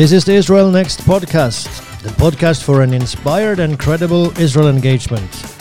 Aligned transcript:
This 0.00 0.12
is 0.12 0.24
the 0.24 0.32
Israel 0.32 0.70
Next 0.70 1.02
podcast, 1.02 1.68
the 2.00 2.08
podcast 2.08 2.64
for 2.64 2.80
an 2.80 2.94
inspired 2.94 3.58
and 3.58 3.78
credible 3.78 4.32
Israel 4.40 4.68
engagement. 4.68 5.59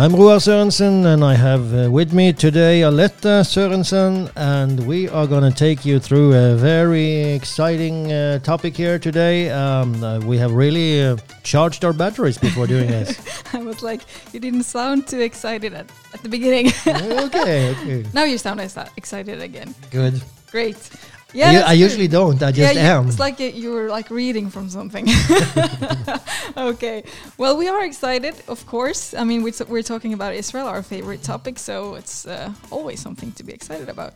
I'm 0.00 0.16
Roar 0.16 0.38
Sørensen, 0.38 1.04
and 1.04 1.22
I 1.22 1.34
have 1.34 1.74
uh, 1.74 1.90
with 1.90 2.14
me 2.14 2.32
today 2.32 2.80
Aletta 2.80 3.44
Sørensen, 3.44 4.30
and 4.34 4.86
we 4.86 5.10
are 5.10 5.26
going 5.26 5.42
to 5.42 5.54
take 5.54 5.84
you 5.84 6.00
through 6.00 6.32
a 6.32 6.54
very 6.54 7.34
exciting 7.34 8.10
uh, 8.10 8.38
topic 8.38 8.74
here 8.74 8.98
today. 8.98 9.50
Um, 9.50 10.02
uh, 10.02 10.18
we 10.20 10.38
have 10.38 10.52
really 10.52 11.04
uh, 11.04 11.18
charged 11.42 11.84
our 11.84 11.92
batteries 11.92 12.38
before 12.38 12.66
doing 12.66 12.86
this. 12.96 13.44
I 13.52 13.58
was 13.58 13.82
like, 13.82 14.00
you 14.32 14.40
didn't 14.40 14.62
sound 14.62 15.06
too 15.06 15.20
excited 15.20 15.74
at, 15.74 15.92
at 16.14 16.22
the 16.22 16.30
beginning. 16.30 16.68
okay, 16.86 17.72
okay, 17.72 18.06
now 18.14 18.24
you 18.24 18.38
sound 18.38 18.58
ex- 18.58 18.78
excited 18.96 19.42
again. 19.42 19.74
good. 19.90 20.22
Great. 20.50 20.78
I, 21.34 21.36
Yeah, 21.38 21.52
that's 21.52 21.68
I 21.68 21.72
usually 21.72 22.08
don't. 22.08 22.42
I 22.42 22.52
just 22.52 22.74
yeah, 22.74 22.96
am. 22.98 23.08
It's 23.08 23.18
like 23.18 23.38
you 23.40 23.72
were 23.72 23.88
like 23.88 24.10
reading 24.10 24.50
from 24.50 24.68
something. 24.68 25.06
okay. 26.56 27.04
Well, 27.38 27.56
we 27.56 27.68
are 27.68 27.84
excited, 27.84 28.34
of 28.48 28.66
course. 28.66 29.14
I 29.14 29.24
mean, 29.24 29.42
we're, 29.42 29.52
t- 29.52 29.64
we're 29.64 29.82
talking 29.82 30.12
about 30.12 30.34
Israel, 30.34 30.66
our 30.66 30.82
favorite 30.82 31.22
topic, 31.22 31.58
so 31.58 31.94
it's 31.94 32.26
uh, 32.26 32.52
always 32.70 33.00
something 33.00 33.32
to 33.32 33.44
be 33.44 33.52
excited 33.52 33.88
about. 33.88 34.14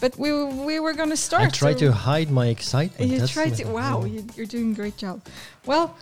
But 0.00 0.18
we 0.18 0.30
we 0.44 0.78
were 0.78 0.92
going 0.92 1.10
to 1.10 1.16
start. 1.16 1.44
I 1.44 1.48
try 1.48 1.72
so- 1.72 1.78
to 1.78 1.92
hide 1.92 2.30
my 2.30 2.46
excitement. 2.48 3.10
You 3.10 3.26
try 3.26 3.50
to. 3.50 3.64
Wow, 3.64 4.04
you, 4.04 4.24
you're 4.36 4.46
doing 4.46 4.72
a 4.72 4.74
great 4.74 4.96
job. 4.98 5.22
Well, 5.64 5.96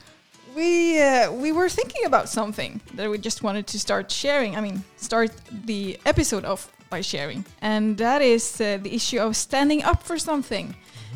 we 0.57 1.01
uh, 1.01 1.33
we 1.33 1.53
were 1.53 1.69
thinking 1.69 2.05
about 2.05 2.29
something 2.29 2.81
that 2.95 3.09
we 3.11 3.19
just 3.19 3.43
wanted 3.43 3.67
to 3.69 3.79
start 3.79 4.11
sharing. 4.11 4.57
I 4.57 4.61
mean, 4.61 4.83
start 4.97 5.31
the 5.67 5.99
episode 6.05 6.45
off 6.45 6.71
by 6.97 7.03
sharing, 7.03 7.45
and 7.61 7.99
that 7.99 8.21
is 8.23 8.61
uh, 8.61 8.65
the 8.87 8.93
issue 8.99 9.21
of 9.27 9.35
standing 9.35 9.81
up 9.91 10.01
for 10.09 10.19
something. 10.19 10.67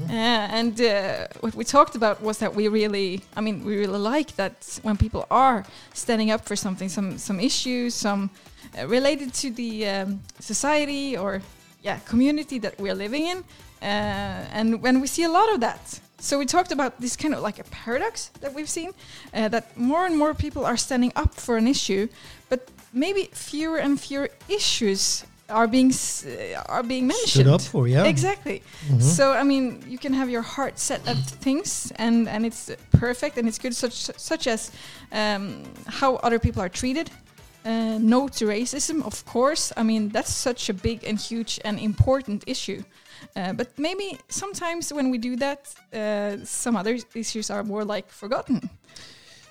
Uh, 0.09 0.59
and 0.59 0.81
uh, 0.81 1.27
what 1.41 1.55
we 1.55 1.65
talked 1.65 1.95
about 1.97 2.17
was 2.29 2.39
that 2.39 2.53
we 2.55 2.69
really, 2.69 3.21
I 3.39 3.41
mean, 3.41 3.65
we 3.69 3.77
really 3.83 4.03
like 4.15 4.31
that 4.37 4.57
when 4.83 4.97
people 4.97 5.25
are 5.31 5.65
standing 5.93 6.31
up 6.35 6.43
for 6.49 6.57
something, 6.57 6.89
some 6.89 7.19
some 7.19 7.39
issues, 7.51 7.95
some 7.95 8.23
uh, 8.77 8.87
related 8.97 9.31
to 9.43 9.49
the 9.61 9.73
um, 9.95 10.21
society 10.41 11.17
or 11.17 11.41
yeah 11.83 11.99
community 12.11 12.59
that 12.61 12.75
we're 12.83 12.99
living 13.05 13.25
in, 13.33 13.39
uh, 13.83 14.59
and 14.59 14.83
when 14.85 15.01
we 15.03 15.07
see 15.07 15.25
a 15.25 15.33
lot 15.39 15.49
of 15.55 15.59
that. 15.61 16.01
So 16.21 16.39
we 16.39 16.47
talked 16.47 16.73
about 16.73 16.93
this 17.01 17.17
kind 17.17 17.35
of 17.35 17.41
like 17.49 17.61
a 17.61 17.67
paradox 17.85 18.31
that 18.41 18.53
we've 18.57 18.71
seen, 18.79 18.91
uh, 19.33 19.49
that 19.49 19.65
more 19.77 20.07
and 20.09 20.17
more 20.17 20.35
people 20.35 20.63
are 20.65 20.77
standing 20.77 21.13
up 21.15 21.33
for 21.35 21.57
an 21.57 21.67
issue, 21.67 22.09
but 22.49 22.61
maybe 22.93 23.23
fewer 23.33 23.79
and 23.79 24.01
fewer 24.01 24.29
issues 24.49 25.25
are 25.51 25.67
being 25.67 25.91
s- 25.91 26.25
are 26.69 26.83
being 26.83 27.07
mentioned. 27.07 27.31
Stood 27.31 27.47
up 27.47 27.63
for, 27.63 27.89
yeah. 27.89 28.05
Exactly. 28.09 28.63
Mhm. 28.89 29.03
So 29.03 29.33
I 29.33 29.43
mean, 29.45 29.83
you 29.89 29.99
can 29.99 30.13
have 30.13 30.31
your 30.31 30.43
heart 30.43 30.79
set 30.79 31.01
at 31.09 31.17
things, 31.45 31.93
and 31.97 32.29
and 32.29 32.45
it's 32.47 32.71
perfect 33.01 33.39
and 33.39 33.49
it's 33.49 33.59
good, 33.59 33.75
such 33.75 34.11
such 34.17 34.47
as 34.47 34.71
um, 35.13 35.63
how 36.01 36.17
other 36.17 36.39
people 36.39 36.63
are 36.63 36.71
treated. 36.71 37.11
Uh, 37.65 37.99
no 38.01 38.29
to 38.29 38.47
racism, 38.47 39.03
of 39.05 39.25
course. 39.25 39.73
I 39.77 39.83
mean, 39.83 40.11
that's 40.13 40.33
such 40.33 40.71
a 40.71 40.73
big 40.73 41.05
and 41.05 41.19
huge 41.21 41.61
and 41.65 41.79
important 41.79 42.43
issue. 42.47 42.83
Uh, 43.37 43.53
but 43.53 43.69
maybe 43.79 44.19
sometimes 44.29 44.93
when 44.93 45.11
we 45.11 45.19
do 45.19 45.37
that, 45.37 45.75
uh, 45.93 46.45
some 46.45 46.79
other 46.79 46.97
issues 47.15 47.51
are 47.51 47.65
more 47.65 47.85
like 47.85 48.11
forgotten. 48.11 48.71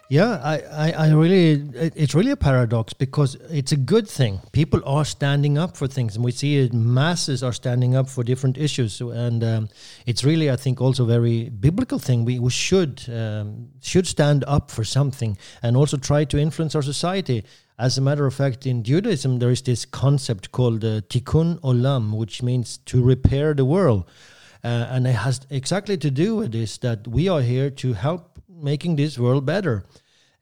Yeah, 0.10 0.40
I, 0.42 0.60
I, 0.72 0.92
I 1.08 1.12
really, 1.12 1.52
it- 1.76 1.94
it's 1.98 2.16
really 2.16 2.32
a 2.32 2.38
paradox 2.38 2.94
because 2.94 3.36
it's 3.50 3.74
a 3.74 3.76
good 3.76 4.08
thing. 4.08 4.40
People 4.54 4.82
are 4.86 5.04
standing 5.04 5.58
up 5.58 5.76
for 5.76 5.86
things, 5.86 6.16
and 6.16 6.24
we 6.24 6.32
see 6.32 6.60
it, 6.60 6.74
masses 6.74 7.44
are 7.44 7.52
standing 7.52 7.94
up 7.94 8.08
for 8.08 8.24
different 8.24 8.58
issues, 8.58 9.02
and 9.02 9.44
um, 9.44 9.70
it's 10.06 10.24
really, 10.24 10.50
I 10.50 10.56
think, 10.56 10.80
also 10.80 11.04
a 11.04 11.08
very 11.08 11.50
biblical 11.50 12.00
thing. 12.00 12.24
We, 12.24 12.40
we 12.40 12.50
should 12.52 13.04
um, 13.10 13.68
should 13.82 14.08
stand 14.08 14.46
up 14.48 14.72
for 14.72 14.86
something 14.86 15.38
and 15.62 15.76
also 15.76 15.98
try 15.98 16.24
to 16.24 16.38
influence 16.40 16.74
our 16.74 16.82
society. 16.82 17.44
As 17.78 17.98
a 17.98 18.02
matter 18.02 18.26
of 18.26 18.34
fact, 18.34 18.66
in 18.66 18.84
Judaism, 18.84 19.40
there 19.40 19.52
is 19.52 19.62
this 19.62 19.84
concept 19.84 20.54
called 20.54 20.86
uh, 20.86 21.02
tikkun 21.10 21.60
olam, 21.62 22.14
which 22.16 22.42
means 22.42 22.78
to 22.86 23.04
repair 23.04 23.54
the 23.54 23.66
world. 23.66 24.06
Uh, 24.64 24.88
and 24.90 25.06
it 25.06 25.14
has 25.16 25.42
exactly 25.50 25.98
to 25.98 26.10
do 26.10 26.38
with 26.38 26.54
this 26.54 26.78
that 26.80 27.08
we 27.08 27.28
are 27.28 27.42
here 27.42 27.70
to 27.70 27.94
help 27.94 28.37
making 28.62 28.96
this 28.96 29.18
world 29.18 29.46
better. 29.46 29.86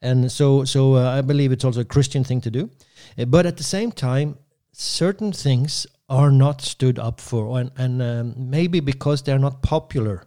And 0.02 0.30
so, 0.30 0.64
so 0.64 0.96
uh, 0.96 1.18
I 1.18 1.22
believe 1.22 1.52
it's 1.52 1.64
also 1.64 1.80
a 1.80 1.84
Christian 1.84 2.24
thing 2.24 2.40
to 2.42 2.50
do. 2.50 2.70
Uh, 3.18 3.24
but 3.24 3.46
at 3.46 3.56
the 3.56 3.64
same 3.64 3.92
time, 3.92 4.38
certain 4.72 5.32
things 5.32 5.86
are 6.08 6.30
not 6.30 6.60
stood 6.60 6.98
up 6.98 7.20
for, 7.20 7.58
and, 7.58 7.70
and 7.76 8.02
um, 8.02 8.34
maybe 8.36 8.80
because 8.80 9.22
they're 9.22 9.38
not 9.38 9.62
popular. 9.62 10.24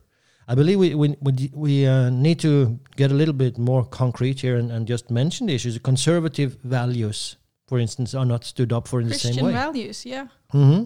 I 0.48 0.56
believe 0.56 0.80
we 0.80 0.96
we 0.96 1.16
we, 1.22 1.52
we 1.54 1.88
uh, 1.88 2.10
need 2.10 2.40
to 2.40 2.80
get 2.96 3.12
a 3.12 3.14
little 3.14 3.36
bit 3.36 3.58
more 3.58 3.86
concrete 3.86 4.42
here 4.42 4.58
and, 4.58 4.72
and 4.72 4.88
just 4.88 5.12
mention 5.12 5.48
the 5.48 5.54
issues. 5.54 5.78
Conservative 5.78 6.58
values, 6.64 7.38
for 7.68 7.80
instance, 7.80 8.16
are 8.16 8.26
not 8.26 8.44
stood 8.44 8.74
up 8.74 8.88
for 8.88 9.00
in 9.00 9.08
the 9.10 9.14
same 9.14 9.34
Christian 9.34 9.46
way. 9.46 9.54
values, 9.54 10.06
yeah. 10.06 10.28
hmm 10.52 10.86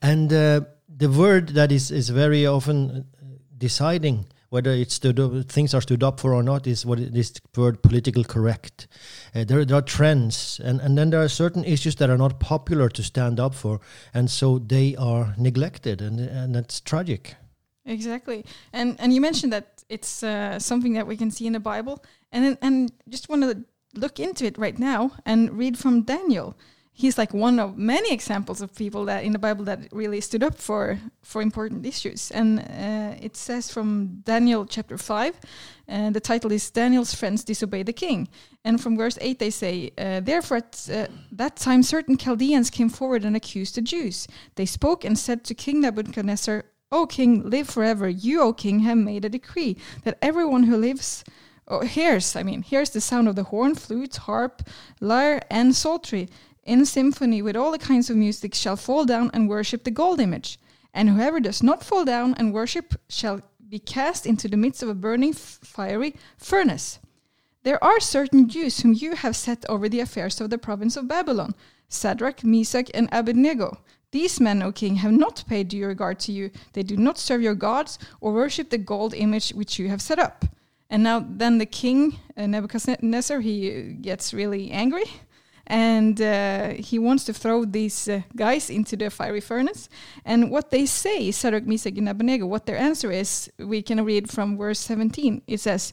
And 0.00 0.32
uh, 0.32 0.62
the 0.88 1.10
word 1.10 1.50
that 1.50 1.70
is, 1.70 1.90
is 1.90 2.08
very 2.08 2.46
often 2.46 2.90
uh, 2.90 3.26
deciding 3.58 4.26
whether 4.50 4.72
it's 4.72 4.94
stood 4.94 5.18
up, 5.18 5.32
things 5.48 5.74
are 5.74 5.80
stood 5.80 6.02
up 6.02 6.20
for 6.20 6.34
or 6.34 6.42
not 6.42 6.66
is 6.66 6.84
what 6.84 6.98
it 6.98 7.16
is 7.16 7.32
the 7.32 7.60
word 7.60 7.82
political 7.82 8.24
correct. 8.24 8.88
Uh, 9.34 9.44
there, 9.44 9.64
there 9.64 9.78
are 9.78 9.82
trends, 9.82 10.60
and, 10.62 10.80
and 10.80 10.98
then 10.98 11.10
there 11.10 11.22
are 11.22 11.28
certain 11.28 11.64
issues 11.64 11.96
that 11.96 12.10
are 12.10 12.18
not 12.18 12.40
popular 12.40 12.88
to 12.88 13.02
stand 13.02 13.40
up 13.40 13.54
for, 13.54 13.80
and 14.12 14.30
so 14.30 14.58
they 14.58 14.96
are 14.96 15.34
neglected, 15.38 16.02
and, 16.02 16.20
and 16.20 16.54
that's 16.54 16.80
tragic. 16.80 17.36
Exactly, 17.86 18.44
and 18.72 18.96
and 19.00 19.12
you 19.14 19.20
mentioned 19.20 19.52
that 19.52 19.82
it's 19.88 20.22
uh, 20.22 20.58
something 20.58 20.92
that 20.94 21.06
we 21.06 21.16
can 21.16 21.30
see 21.30 21.46
in 21.46 21.54
the 21.54 21.60
Bible, 21.60 22.04
and 22.30 22.58
and 22.60 22.92
just 23.08 23.28
want 23.28 23.42
to 23.42 23.64
look 23.94 24.20
into 24.20 24.44
it 24.44 24.58
right 24.58 24.78
now 24.78 25.12
and 25.24 25.56
read 25.56 25.78
from 25.78 26.02
Daniel. 26.02 26.56
He's 27.00 27.18
like 27.18 27.32
one 27.32 27.62
of 27.62 27.76
many 27.76 28.12
examples 28.12 28.60
of 28.62 28.74
people 28.74 29.04
that 29.06 29.24
in 29.24 29.32
the 29.32 29.38
Bible 29.38 29.64
that 29.64 29.78
really 29.92 30.20
stood 30.20 30.42
up 30.42 30.56
for 30.58 30.98
for 31.22 31.42
important 31.42 31.86
issues, 31.86 32.30
and 32.30 32.58
uh, 32.58 33.26
it 33.26 33.36
says 33.36 33.72
from 33.72 34.22
Daniel 34.24 34.66
chapter 34.66 34.98
five, 34.98 35.34
and 35.88 36.14
the 36.14 36.20
title 36.20 36.52
is 36.52 36.70
Daniel's 36.70 37.14
friends 37.14 37.44
disobey 37.44 37.84
the 37.84 37.92
king, 37.92 38.28
and 38.64 38.80
from 38.80 38.96
verse 38.96 39.18
eight 39.20 39.38
they 39.38 39.50
say, 39.50 39.90
uh, 39.98 40.20
therefore 40.20 40.58
at 40.58 40.88
uh, 40.92 41.06
that 41.36 41.56
time 41.56 41.82
certain 41.82 42.16
Chaldeans 42.16 42.70
came 42.70 42.90
forward 42.90 43.24
and 43.24 43.36
accused 43.36 43.74
the 43.74 43.82
Jews. 43.82 44.28
They 44.54 44.66
spoke 44.66 45.06
and 45.06 45.18
said 45.18 45.44
to 45.44 45.54
King 45.54 45.80
Nebuchadnezzar. 45.80 46.64
O 46.92 47.06
king, 47.06 47.48
live 47.48 47.68
forever. 47.68 48.08
You, 48.08 48.42
O 48.42 48.52
king, 48.52 48.80
have 48.80 48.98
made 48.98 49.24
a 49.24 49.28
decree 49.28 49.76
that 50.02 50.18
everyone 50.20 50.64
who 50.64 50.76
lives 50.76 51.24
oh, 51.68 51.82
hears, 51.86 52.34
I 52.36 52.42
mean, 52.42 52.62
hears 52.62 52.90
the 52.90 53.00
sound 53.00 53.28
of 53.28 53.36
the 53.36 53.44
horn, 53.44 53.76
flute, 53.76 54.16
harp, 54.16 54.62
lyre, 55.00 55.40
and 55.50 55.72
psaltery 55.74 56.28
in 56.70 56.86
symphony 56.86 57.42
with 57.42 57.56
all 57.56 57.72
the 57.72 57.78
kinds 57.78 58.08
of 58.08 58.16
music 58.16 58.54
shall 58.54 58.76
fall 58.76 59.04
down 59.04 59.28
and 59.34 59.48
worship 59.48 59.82
the 59.82 59.90
gold 59.90 60.20
image. 60.20 60.56
And 60.94 61.10
whoever 61.10 61.40
does 61.40 61.64
not 61.64 61.82
fall 61.82 62.04
down 62.04 62.34
and 62.34 62.54
worship 62.54 62.94
shall 63.08 63.40
be 63.68 63.80
cast 63.80 64.24
into 64.24 64.46
the 64.46 64.56
midst 64.56 64.80
of 64.82 64.88
a 64.88 64.94
burning 64.94 65.32
fiery 65.32 66.14
furnace. 66.38 67.00
There 67.64 67.82
are 67.82 67.98
certain 67.98 68.48
Jews 68.48 68.80
whom 68.80 68.94
you 68.94 69.16
have 69.16 69.34
set 69.34 69.64
over 69.68 69.88
the 69.88 69.98
affairs 69.98 70.40
of 70.40 70.50
the 70.50 70.58
province 70.58 70.96
of 70.96 71.08
Babylon 71.08 71.54
Sadrach, 71.88 72.44
Meshach, 72.44 72.88
and 72.94 73.08
Abednego. 73.10 73.78
These 74.12 74.40
men, 74.40 74.62
O 74.62 74.70
king, 74.70 74.96
have 74.96 75.12
not 75.12 75.44
paid 75.48 75.68
due 75.68 75.86
regard 75.86 76.20
to 76.20 76.32
you. 76.32 76.52
They 76.72 76.84
do 76.84 76.96
not 76.96 77.18
serve 77.18 77.42
your 77.42 77.56
gods 77.56 77.98
or 78.20 78.32
worship 78.32 78.70
the 78.70 78.78
gold 78.78 79.12
image 79.12 79.50
which 79.50 79.80
you 79.80 79.88
have 79.88 80.00
set 80.00 80.20
up. 80.20 80.44
And 80.88 81.02
now, 81.02 81.24
then 81.28 81.58
the 81.58 81.66
king, 81.66 82.18
uh, 82.36 82.46
Nebuchadnezzar, 82.46 83.40
he 83.40 83.56
uh, 83.70 83.96
gets 84.00 84.32
really 84.32 84.70
angry 84.70 85.06
and 85.70 86.20
uh, 86.20 86.70
he 86.70 86.98
wants 86.98 87.22
to 87.22 87.32
throw 87.32 87.64
these 87.64 88.08
uh, 88.08 88.22
guys 88.34 88.70
into 88.70 88.96
the 88.96 89.08
fiery 89.08 89.40
furnace. 89.40 89.88
And 90.24 90.50
what 90.50 90.72
they 90.72 90.84
say, 90.84 91.28
Sadrach, 91.28 91.64
Meshach, 91.64 91.96
and 91.96 92.50
what 92.50 92.66
their 92.66 92.76
answer 92.76 93.12
is, 93.12 93.48
we 93.56 93.80
can 93.80 94.04
read 94.04 94.28
from 94.28 94.58
verse 94.58 94.80
17. 94.80 95.42
It 95.46 95.60
says, 95.60 95.92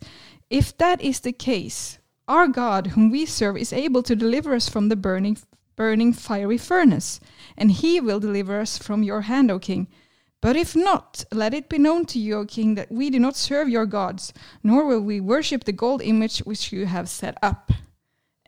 If 0.50 0.75
that 0.79 1.00
is 1.00 1.19
the 1.19 1.31
case, 1.31 2.00
our 2.27 2.47
God, 2.47 2.88
whom 2.88 3.12
we 3.12 3.27
serve, 3.27 3.56
is 3.56 3.71
able 3.71 4.01
to 4.01 4.15
deliver 4.15 4.56
us 4.56 4.68
from 4.68 4.89
the 4.89 4.95
burning, 4.95 5.38
burning 5.75 6.12
fiery 6.12 6.57
furnace, 6.57 7.19
and 7.56 7.71
he 7.71 8.01
will 8.01 8.19
deliver 8.19 8.59
us 8.59 8.80
from 8.80 9.03
your 9.03 9.21
hand, 9.21 9.51
O 9.51 9.59
king. 9.59 9.88
But 10.41 10.56
if 10.56 10.75
not, 10.75 11.23
let 11.31 11.53
it 11.53 11.69
be 11.69 11.77
known 11.77 12.06
to 12.07 12.18
you, 12.18 12.38
O 12.38 12.45
king, 12.45 12.73
that 12.75 12.91
we 12.91 13.12
do 13.12 13.19
not 13.19 13.35
serve 13.35 13.69
your 13.69 13.85
gods, 13.85 14.33
nor 14.63 14.88
will 14.88 15.01
we 15.01 15.21
worship 15.21 15.65
the 15.65 15.71
gold 15.71 16.01
image 16.01 16.39
which 16.39 16.71
you 16.71 16.88
have 16.88 17.07
set 17.07 17.38
up. 17.44 17.71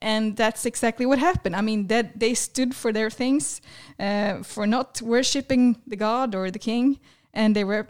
And 0.01 0.35
that's 0.37 0.65
exactly 0.65 1.05
what 1.05 1.19
happened. 1.19 1.55
I 1.55 1.61
mean, 1.61 1.87
that 1.87 2.19
they 2.19 2.33
stood 2.35 2.73
for 2.73 2.93
their 2.93 3.09
things, 3.09 3.61
uh, 3.99 4.43
for 4.43 4.65
not 4.67 5.01
worshiping 5.01 5.75
the 5.87 5.95
god 5.97 6.35
or 6.35 6.51
the 6.51 6.59
king, 6.59 6.99
and 7.33 7.55
they 7.55 7.63
were 7.65 7.85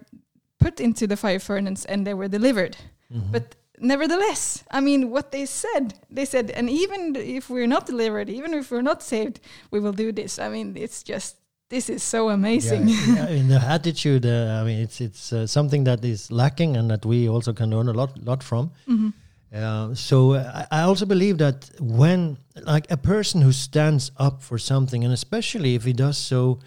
put 0.60 0.80
into 0.80 1.08
the 1.08 1.16
fire 1.16 1.40
furnace 1.40 1.86
and 1.86 2.06
they 2.06 2.14
were 2.14 2.28
delivered. 2.28 2.76
Mhm. 3.12 3.32
But 3.32 3.56
nevertheless, 3.80 4.64
I 4.72 4.80
mean, 4.82 5.10
what 5.12 5.32
they 5.32 5.46
said, 5.46 5.94
they 6.10 6.26
said, 6.26 6.52
and 6.52 6.70
even 6.70 7.16
if 7.16 7.50
we're 7.50 7.68
not 7.68 7.86
delivered, 7.86 8.30
even 8.30 8.54
if 8.54 8.72
we're 8.72 8.82
not 8.84 9.02
saved, 9.04 9.40
we 9.72 9.80
will 9.80 9.94
do 9.94 10.12
this. 10.12 10.40
I 10.40 10.50
mean, 10.50 10.76
it's 10.78 11.04
just 11.04 11.36
this 11.70 11.90
is 11.90 12.02
so 12.04 12.30
amazing. 12.30 12.88
Yeah, 12.90 13.16
yeah, 13.16 13.30
in 13.40 13.48
the 13.48 13.60
attitude, 13.62 14.26
uh, 14.26 14.60
I 14.62 14.64
mean, 14.66 14.80
it's 14.82 15.00
it's 15.02 15.32
uh, 15.32 15.46
something 15.48 15.86
that 15.86 16.04
is 16.04 16.32
lacking, 16.32 16.76
and 16.78 16.90
that 16.90 17.06
we 17.06 17.30
also 17.30 17.54
can 17.54 17.70
learn 17.70 17.88
a 17.88 17.94
lot 17.94 18.12
lot 18.26 18.44
from. 18.44 18.72
Mhm. 18.88 19.14
Uh, 19.54 19.96
so 19.96 20.34
uh, 20.34 20.66
I 20.72 20.80
I 20.80 20.82
also 20.84 21.06
believe 21.06 21.38
that 21.38 21.70
when 21.80 22.38
like 22.66 22.92
a 22.92 22.98
person 22.98 23.42
who 23.42 23.52
stands 23.52 24.12
up 24.18 24.42
for 24.42 24.60
something, 24.60 25.04
and 25.04 25.14
especially 25.14 25.76
if 25.76 25.84
he 25.84 25.94
does 25.94 26.18
so 26.18 26.60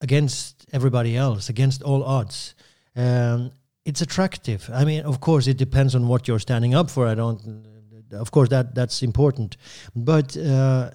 against 0.00 0.66
everybody 0.72 1.16
else, 1.16 1.48
against 1.48 1.82
all 1.82 2.02
odds, 2.02 2.54
um, 2.96 3.52
it's 3.84 4.02
attractive. 4.02 4.68
I 4.72 4.84
mean, 4.84 5.04
of 5.04 5.20
course, 5.20 5.46
it 5.46 5.56
depends 5.56 5.94
on 5.94 6.08
what 6.08 6.26
you're 6.26 6.40
standing 6.40 6.74
up 6.74 6.90
for. 6.90 7.06
I 7.06 7.14
don't, 7.14 7.40
of 8.12 8.30
course, 8.30 8.48
that 8.48 8.74
that's 8.74 9.02
important, 9.02 9.56
but. 9.94 10.36
Uh, 10.36 10.90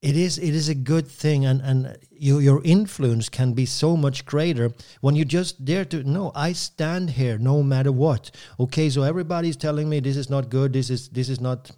it 0.00 0.16
is 0.16 0.38
it 0.38 0.54
is 0.54 0.68
a 0.68 0.74
good 0.74 1.08
thing 1.08 1.44
and 1.44 1.60
and 1.60 1.98
you, 2.10 2.38
your 2.38 2.62
influence 2.64 3.28
can 3.28 3.52
be 3.52 3.66
so 3.66 3.96
much 3.96 4.24
greater 4.24 4.72
when 5.00 5.16
you 5.16 5.24
just 5.24 5.64
dare 5.64 5.84
to 5.84 6.04
no 6.04 6.30
i 6.34 6.52
stand 6.52 7.10
here 7.10 7.36
no 7.38 7.62
matter 7.62 7.90
what 7.90 8.30
okay 8.60 8.88
so 8.88 9.02
everybody's 9.02 9.56
telling 9.56 9.88
me 9.88 9.98
this 9.98 10.16
is 10.16 10.30
not 10.30 10.50
good 10.50 10.72
this 10.72 10.90
is 10.90 11.08
this 11.08 11.28
is 11.28 11.40
not 11.40 11.70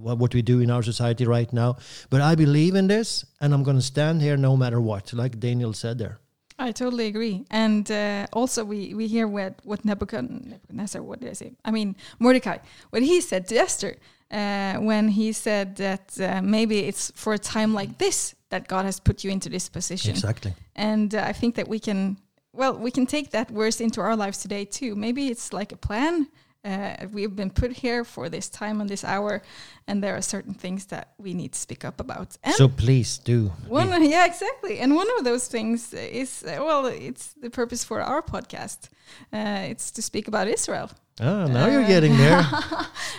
what, 0.00 0.32
we 0.32 0.40
do 0.40 0.60
in 0.60 0.70
our 0.70 0.82
society 0.82 1.26
right 1.26 1.52
now 1.52 1.76
but 2.08 2.20
i 2.20 2.34
believe 2.34 2.74
in 2.74 2.88
this 2.88 3.24
and 3.40 3.54
i'm 3.54 3.62
going 3.62 3.76
to 3.76 3.82
stand 3.82 4.20
here 4.20 4.36
no 4.36 4.56
matter 4.56 4.80
what 4.80 5.12
like 5.12 5.38
daniel 5.38 5.72
said 5.72 5.98
there 5.98 6.18
I 6.62 6.72
totally 6.72 7.06
agree. 7.06 7.46
And 7.50 7.90
uh, 7.90 8.26
also, 8.34 8.66
we, 8.66 8.92
we 8.92 9.06
hear 9.06 9.26
what, 9.26 9.54
what 9.64 9.82
Nebuchadnezzar, 9.82 10.50
Nebuchadnezzar, 10.50 11.02
what 11.02 11.20
did 11.20 11.30
I 11.30 11.32
say? 11.32 11.52
I 11.64 11.70
mean, 11.70 11.96
Mordecai, 12.18 12.58
what 12.90 13.02
he 13.02 13.22
said 13.22 13.48
to 13.48 13.56
Esther 13.56 13.96
uh, 14.30 14.74
when 14.74 15.08
he 15.08 15.32
said 15.32 15.76
that 15.76 16.20
uh, 16.20 16.40
maybe 16.42 16.80
it's 16.80 17.10
for 17.14 17.32
a 17.32 17.38
time 17.38 17.74
like 17.74 17.98
this 17.98 18.34
that 18.50 18.68
God 18.68 18.84
has 18.84 19.00
put 19.00 19.24
you 19.24 19.30
into 19.30 19.48
this 19.48 19.68
position. 19.68 20.10
exactly 20.12 20.54
And 20.76 21.14
uh, 21.14 21.22
I 21.26 21.32
think 21.32 21.54
that 21.54 21.68
we 21.68 21.78
can, 21.78 22.16
well, 22.52 22.76
we 22.76 22.90
can 22.90 23.06
take 23.06 23.30
that 23.30 23.48
verse 23.50 23.80
into 23.80 24.00
our 24.00 24.16
lives 24.16 24.38
today 24.38 24.64
too. 24.64 24.94
Maybe 24.94 25.28
it's 25.28 25.52
like 25.52 25.72
a 25.72 25.76
plan. 25.76 26.28
Uh, 26.62 26.94
we've 27.10 27.34
been 27.34 27.50
put 27.50 27.72
here 27.72 28.04
for 28.04 28.28
this 28.28 28.50
time 28.50 28.82
and 28.82 28.90
this 28.90 29.02
hour, 29.02 29.40
and 29.88 30.04
there 30.04 30.14
are 30.14 30.20
certain 30.20 30.52
things 30.52 30.86
that 30.86 31.14
we 31.16 31.32
need 31.32 31.52
to 31.52 31.58
speak 31.58 31.86
up 31.86 32.00
about. 32.00 32.36
And 32.44 32.54
so 32.54 32.68
please 32.68 33.16
do 33.16 33.50
one, 33.66 33.88
yeah, 34.04 34.26
exactly. 34.26 34.78
And 34.78 34.94
one 34.94 35.08
of 35.18 35.24
those 35.24 35.48
things 35.48 35.94
is, 35.94 36.44
uh, 36.44 36.62
well, 36.62 36.84
it's 36.84 37.32
the 37.32 37.48
purpose 37.48 37.82
for 37.82 38.02
our 38.02 38.20
podcast. 38.20 38.90
Uh, 39.32 39.70
it's 39.70 39.90
to 39.92 40.02
speak 40.02 40.28
about 40.28 40.48
Israel. 40.48 40.90
Ah, 41.20 41.46
now 41.46 41.66
you're 41.72 41.86
getting 41.86 42.16
there 42.16 42.42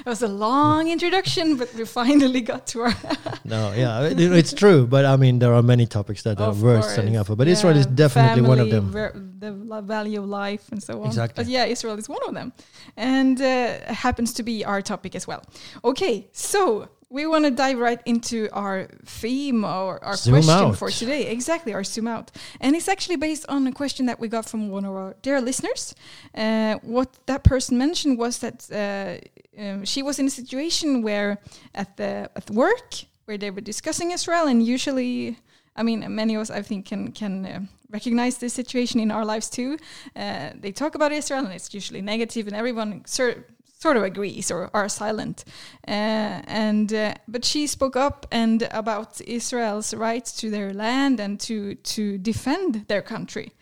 It 0.05 0.09
was 0.09 0.23
a 0.23 0.27
long 0.27 0.89
introduction, 0.89 1.57
but 1.57 1.69
we 1.75 1.85
finally 1.85 2.41
got 2.41 2.65
to 2.73 2.77
our. 2.85 2.93
no 3.53 3.71
yeah 3.83 4.09
it- 4.11 4.19
it's 4.41 4.53
true 4.63 4.87
but 4.87 5.03
i 5.05 5.15
mean 5.23 5.35
there 5.43 5.53
are 5.57 5.61
many 5.73 5.85
topics 5.97 6.21
that 6.27 6.37
are 6.45 6.53
worth 6.53 6.81
course. 6.81 6.93
standing 6.93 7.15
up 7.19 7.25
for 7.27 7.35
but 7.41 7.47
israel 7.47 7.77
is 7.77 7.85
Yeah, 7.85 7.95
definitely 8.03 8.41
one 8.53 8.59
of 8.59 8.69
them 8.75 8.85
ver- 8.97 9.13
the 9.43 9.51
value 9.95 10.19
of 10.23 10.27
life 10.43 10.63
and 10.71 10.79
so 10.87 10.93
on. 11.01 11.07
Exactly. 11.07 11.37
But 11.43 11.47
yeah, 11.55 11.65
Israel 11.75 11.97
is 12.03 12.07
one 12.17 12.23
of 12.27 12.33
them, 12.39 12.47
and 13.13 13.35
uh, 13.41 13.47
happens 14.05 14.29
to 14.37 14.43
be 14.43 14.55
our 14.71 14.81
topic 14.93 15.15
as 15.19 15.25
well. 15.29 15.41
Okay, 15.91 16.15
so 16.49 16.59
we 17.11 17.27
want 17.27 17.43
to 17.45 17.51
dive 17.51 17.77
right 17.77 18.01
into 18.05 18.47
our 18.53 18.87
theme 19.05 19.65
or 19.65 20.03
our 20.03 20.15
Zoom 20.15 20.35
question 20.35 20.53
out. 20.53 20.77
for 20.77 20.89
today. 20.89 21.27
Exactly, 21.27 21.73
our 21.73 21.83
zoom 21.83 22.07
out, 22.07 22.31
and 22.61 22.75
it's 22.75 22.87
actually 22.87 23.17
based 23.17 23.45
on 23.49 23.67
a 23.67 23.71
question 23.71 24.05
that 24.05 24.19
we 24.19 24.27
got 24.27 24.45
from 24.47 24.69
one 24.69 24.85
of 24.85 24.93
our 24.95 25.15
dear 25.21 25.41
listeners. 25.41 25.93
Uh, 26.33 26.75
what 26.81 27.09
that 27.25 27.43
person 27.43 27.77
mentioned 27.77 28.17
was 28.17 28.39
that 28.39 28.57
uh, 28.71 29.61
um, 29.61 29.85
she 29.85 30.01
was 30.01 30.19
in 30.19 30.25
a 30.27 30.29
situation 30.41 31.01
where 31.01 31.37
at 31.75 31.97
the 31.97 32.29
at 32.35 32.49
work 32.49 32.89
where 33.25 33.37
they 33.37 33.51
were 33.51 33.61
discussing 33.61 34.11
Israel, 34.11 34.47
and 34.47 34.65
usually 34.65 35.37
I 35.75 35.83
mean, 35.83 36.03
many 36.15 36.35
of 36.35 36.41
us, 36.41 36.49
I 36.49 36.61
think, 36.61 36.85
can 36.85 37.11
can 37.11 37.45
uh, 37.45 37.59
recognize 37.89 38.37
this 38.37 38.53
situation 38.53 38.99
in 38.99 39.11
our 39.11 39.25
lives 39.25 39.49
too. 39.49 39.77
Uh, 40.15 40.51
they 40.55 40.71
talk 40.71 40.95
about 40.95 41.11
Israel, 41.11 41.45
and 41.45 41.53
it's 41.53 41.73
usually 41.73 42.01
negative, 42.01 42.47
and 42.47 42.55
everyone 42.55 43.03
sor- 43.05 43.43
sort 43.81 43.97
of 43.97 44.03
agrees 44.03 44.51
or 44.51 44.69
are 44.73 44.89
silent. 44.89 45.43
Uh, 45.87 46.41
and 46.47 46.93
uh, 46.93 47.13
but 47.27 47.43
she 47.43 47.67
spoke 47.67 47.95
up 47.95 48.27
and 48.31 48.67
about 48.71 49.19
Israel's 49.21 49.93
rights 49.93 50.31
to 50.33 50.49
their 50.49 50.73
land 50.73 51.19
and 51.19 51.39
to 51.39 51.75
to 51.75 52.17
defend 52.17 52.85
their 52.87 53.01
country. 53.01 53.53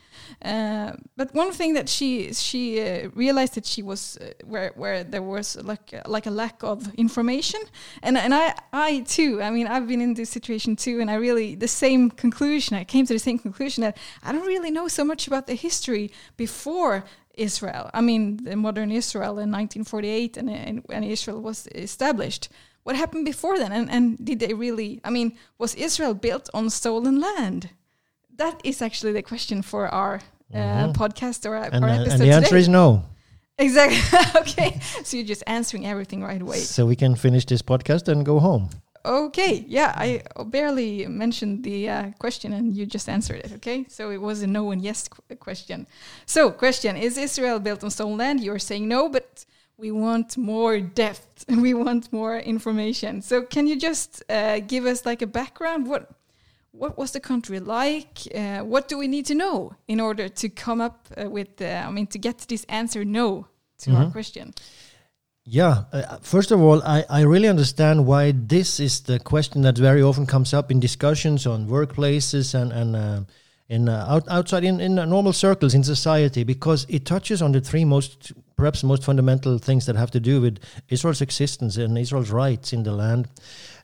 Uh, 0.42 0.92
but 1.16 1.34
one 1.34 1.52
thing 1.52 1.74
that 1.74 1.88
she 1.88 2.32
she 2.32 2.80
uh, 2.80 3.08
realized 3.14 3.54
that 3.54 3.66
she 3.66 3.82
was 3.82 4.18
uh, 4.18 4.24
where 4.44 4.72
where 4.76 5.04
there 5.04 5.22
was 5.22 5.56
like 5.62 5.94
like 6.06 6.26
a 6.26 6.30
lack 6.30 6.62
of 6.62 6.94
information, 6.94 7.60
and 8.02 8.16
and 8.18 8.34
I 8.34 8.54
I 8.72 9.00
too 9.00 9.42
I 9.42 9.50
mean 9.50 9.66
I've 9.66 9.86
been 9.86 10.00
in 10.00 10.14
this 10.14 10.30
situation 10.30 10.76
too, 10.76 11.00
and 11.00 11.10
I 11.10 11.14
really 11.14 11.54
the 11.54 11.68
same 11.68 12.10
conclusion 12.10 12.76
I 12.76 12.84
came 12.84 13.06
to 13.06 13.12
the 13.12 13.18
same 13.18 13.38
conclusion 13.38 13.82
that 13.82 13.96
I 14.22 14.32
don't 14.32 14.46
really 14.46 14.70
know 14.70 14.88
so 14.88 15.04
much 15.04 15.26
about 15.26 15.46
the 15.46 15.54
history 15.54 16.10
before 16.36 17.04
Israel. 17.48 17.84
I 17.98 18.00
mean 18.08 18.22
the 18.48 18.56
modern 18.66 18.90
Israel 19.02 19.34
in 19.44 19.48
1948, 19.50 20.36
and 20.40 20.48
and 20.68 20.76
when 20.90 21.02
Israel 21.16 21.40
was 21.48 21.58
established. 21.88 22.44
What 22.86 22.96
happened 22.96 23.24
before 23.32 23.56
then, 23.62 23.72
and 23.78 23.86
and 23.96 24.04
did 24.28 24.38
they 24.42 24.54
really? 24.64 24.90
I 25.08 25.10
mean, 25.16 25.28
was 25.62 25.74
Israel 25.74 26.14
built 26.26 26.46
on 26.58 26.64
stolen 26.70 27.16
land? 27.28 27.62
that 28.44 28.56
is 28.64 28.80
actually 28.80 29.12
the 29.18 29.22
question 29.32 29.58
for 29.70 29.82
our 30.00 30.14
uh, 30.54 30.58
Mhm. 30.58 30.92
podcast 31.02 31.40
or 31.48 31.52
our, 31.60 31.68
and, 31.74 31.84
our 31.84 31.90
uh, 31.90 31.98
episode 32.00 32.12
and 32.14 32.22
the 32.22 32.32
answer 32.38 32.56
is 32.64 32.68
no 32.68 32.86
exactly 33.66 34.00
okay. 34.42 34.70
So 35.06 35.10
you're 35.16 35.30
just 35.34 35.44
answering 35.58 35.84
everything 35.92 36.20
right 36.30 36.42
away. 36.46 36.60
so 36.76 36.80
we 36.92 36.96
can 36.96 37.12
finish 37.26 37.44
this 37.52 37.62
podcast 37.72 38.04
and 38.12 38.18
go 38.32 38.36
home 38.48 38.64
Okay, 39.04 39.64
yeah, 39.66 39.94
I 39.96 40.22
barely 40.44 41.06
mentioned 41.06 41.64
the 41.64 41.88
uh, 41.88 42.10
question 42.18 42.52
and 42.52 42.76
you 42.76 42.84
just 42.84 43.08
answered 43.08 43.36
it. 43.44 43.52
Okay, 43.54 43.86
so 43.88 44.10
it 44.10 44.20
was 44.20 44.42
a 44.42 44.46
no 44.46 44.70
and 44.72 44.82
yes 44.82 45.08
qu- 45.08 45.36
question. 45.36 45.86
So, 46.26 46.50
question: 46.50 46.96
Is 46.96 47.16
Israel 47.16 47.58
built 47.60 47.82
on 47.82 47.90
stolen 47.90 48.18
land? 48.18 48.40
You're 48.40 48.58
saying 48.58 48.86
no, 48.88 49.08
but 49.08 49.46
we 49.78 49.90
want 49.90 50.36
more 50.36 50.80
depth. 50.80 51.46
We 51.66 51.72
want 51.72 52.12
more 52.12 52.38
information. 52.38 53.22
So, 53.22 53.42
can 53.42 53.66
you 53.66 53.76
just 53.76 54.22
uh, 54.28 54.60
give 54.60 54.84
us 54.84 55.06
like 55.06 55.22
a 55.22 55.26
background? 55.26 55.86
What 55.88 56.10
what 56.72 56.98
was 56.98 57.10
the 57.12 57.20
country 57.20 57.58
like? 57.58 58.18
Uh, 58.34 58.60
what 58.72 58.86
do 58.88 58.98
we 58.98 59.08
need 59.08 59.24
to 59.26 59.34
know 59.34 59.72
in 59.88 59.98
order 60.00 60.28
to 60.28 60.48
come 60.50 60.80
up 60.84 61.08
uh, 61.16 61.30
with? 61.30 61.60
Uh, 61.62 61.86
I 61.88 61.90
mean, 61.90 62.06
to 62.08 62.18
get 62.18 62.38
this 62.48 62.64
answer 62.68 63.02
no 63.04 63.46
to 63.78 63.90
our 63.92 64.04
Mhm. 64.04 64.12
question. 64.12 64.52
Yeah, 65.52 65.82
uh, 65.92 66.18
first 66.22 66.52
of 66.52 66.60
all, 66.60 66.80
I, 66.84 67.04
I 67.10 67.22
really 67.22 67.48
understand 67.48 68.06
why 68.06 68.30
this 68.30 68.78
is 68.78 69.00
the 69.00 69.18
question 69.18 69.62
that 69.62 69.76
very 69.76 70.00
often 70.00 70.24
comes 70.24 70.54
up 70.54 70.70
in 70.70 70.78
discussions 70.78 71.44
on 71.44 71.66
workplaces 71.66 72.54
and 72.54 72.72
and 72.72 72.94
uh, 72.94 73.20
in 73.68 73.88
uh, 73.88 74.06
out, 74.08 74.28
outside 74.28 74.62
in, 74.62 74.78
in 74.80 74.94
normal 74.94 75.32
circles 75.32 75.74
in 75.74 75.82
society 75.82 76.44
because 76.44 76.86
it 76.88 77.04
touches 77.04 77.42
on 77.42 77.50
the 77.50 77.60
three 77.60 77.84
most 77.84 78.32
perhaps 78.54 78.84
most 78.84 79.02
fundamental 79.02 79.58
things 79.58 79.86
that 79.86 79.96
have 79.96 80.12
to 80.12 80.20
do 80.20 80.40
with 80.40 80.60
Israel's 80.88 81.20
existence 81.20 81.76
and 81.78 81.98
Israel's 81.98 82.30
rights 82.30 82.72
in 82.72 82.84
the 82.84 82.92
land, 82.92 83.26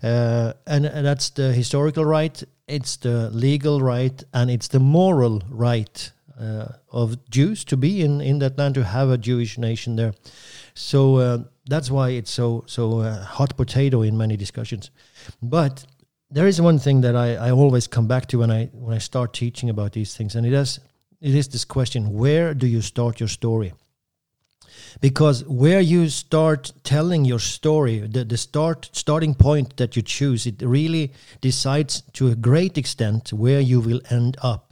uh, 0.05 0.53
and, 0.69 0.87
and 0.87 1.05
that's 1.05 1.31
the 1.31 1.53
historical 1.53 2.05
right, 2.05 2.45
it's 2.69 2.97
the 2.99 3.29
legal 3.31 3.81
right, 3.81 4.23
and 4.33 4.53
it's 4.53 4.69
the 4.69 4.79
moral 4.79 5.43
right 5.51 6.13
uh, 6.41 6.69
of 6.93 7.29
Jews 7.29 7.65
to 7.65 7.77
be 7.77 8.03
in 8.03 8.21
in 8.21 8.39
that 8.39 8.57
land 8.57 8.77
to 8.77 8.85
have 8.85 9.11
a 9.11 9.19
Jewish 9.19 9.59
nation 9.59 9.97
there. 9.97 10.15
So 10.75 11.17
uh, 11.17 11.39
that's 11.67 11.91
why 11.91 12.11
it's 12.11 12.31
so 12.31 12.65
so 12.67 13.01
uh, 13.01 13.25
hot 13.25 13.57
potato 13.57 14.03
in 14.03 14.17
many 14.17 14.37
discussions. 14.37 14.91
But 15.43 15.85
there 16.31 16.47
is 16.47 16.61
one 16.61 16.79
thing 16.79 17.03
that 17.03 17.15
I, 17.15 17.35
I 17.37 17.51
always 17.51 17.87
come 17.87 18.07
back 18.07 18.27
to 18.27 18.39
when 18.39 18.51
I 18.51 18.67
when 18.73 18.95
I 18.95 18.99
start 18.99 19.33
teaching 19.33 19.71
about 19.71 19.93
these 19.93 20.17
things, 20.17 20.35
and 20.35 20.47
it 20.47 20.53
is 20.53 20.81
it 21.21 21.35
is 21.35 21.49
this 21.49 21.65
question: 21.65 22.15
Where 22.15 22.55
do 22.55 22.67
you 22.67 22.83
start 22.83 23.21
your 23.21 23.29
story? 23.29 23.73
Because 25.01 25.45
where 25.45 25.81
you 25.81 26.09
start 26.09 26.73
telling 26.83 27.25
your 27.25 27.39
story, 27.39 28.01
the, 28.01 28.25
the 28.25 28.37
start 28.37 28.89
starting 28.93 29.35
point 29.35 29.77
that 29.77 29.97
you 29.97 30.03
choose, 30.03 30.47
it 30.47 30.63
really 30.63 31.13
decides 31.41 32.03
to 32.15 32.29
a 32.29 32.35
great 32.35 32.79
extent 32.79 33.33
where 33.33 33.61
you 33.61 33.81
will 33.81 34.01
end 34.11 34.37
up. 34.43 34.66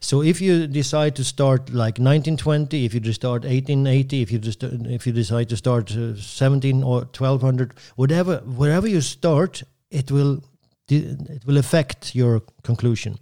So 0.00 0.22
if 0.22 0.40
you 0.40 0.66
decide 0.66 1.16
to 1.16 1.24
start 1.24 1.70
like 1.70 1.98
1920, 1.98 2.84
if 2.84 2.94
you 2.94 3.00
just 3.00 3.20
start 3.20 3.42
1880, 3.42 4.22
if 4.22 4.30
you 4.30 4.38
just 4.38 4.62
if 4.62 5.06
you 5.06 5.12
decide 5.12 5.48
to 5.48 5.56
start 5.56 5.90
uh, 5.96 6.16
17 6.16 6.82
or 6.82 7.00
1200, 7.00 7.74
whatever 7.96 8.38
wherever 8.38 8.86
you 8.86 9.00
start, 9.00 9.62
it 9.90 10.10
will 10.10 10.42
it 10.88 11.44
will 11.46 11.58
affect 11.58 12.14
your 12.14 12.42
conclusion. 12.62 13.18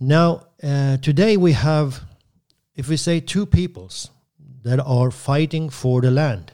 Now 0.00 0.46
uh, 0.62 0.96
today 0.96 1.36
we 1.36 1.52
have, 1.52 2.02
if 2.74 2.88
we 2.88 2.96
say 2.96 3.20
two 3.20 3.46
peoples 3.46 4.10
that 4.62 4.80
are 4.80 5.10
fighting 5.10 5.70
for 5.70 6.00
the 6.00 6.10
land, 6.10 6.52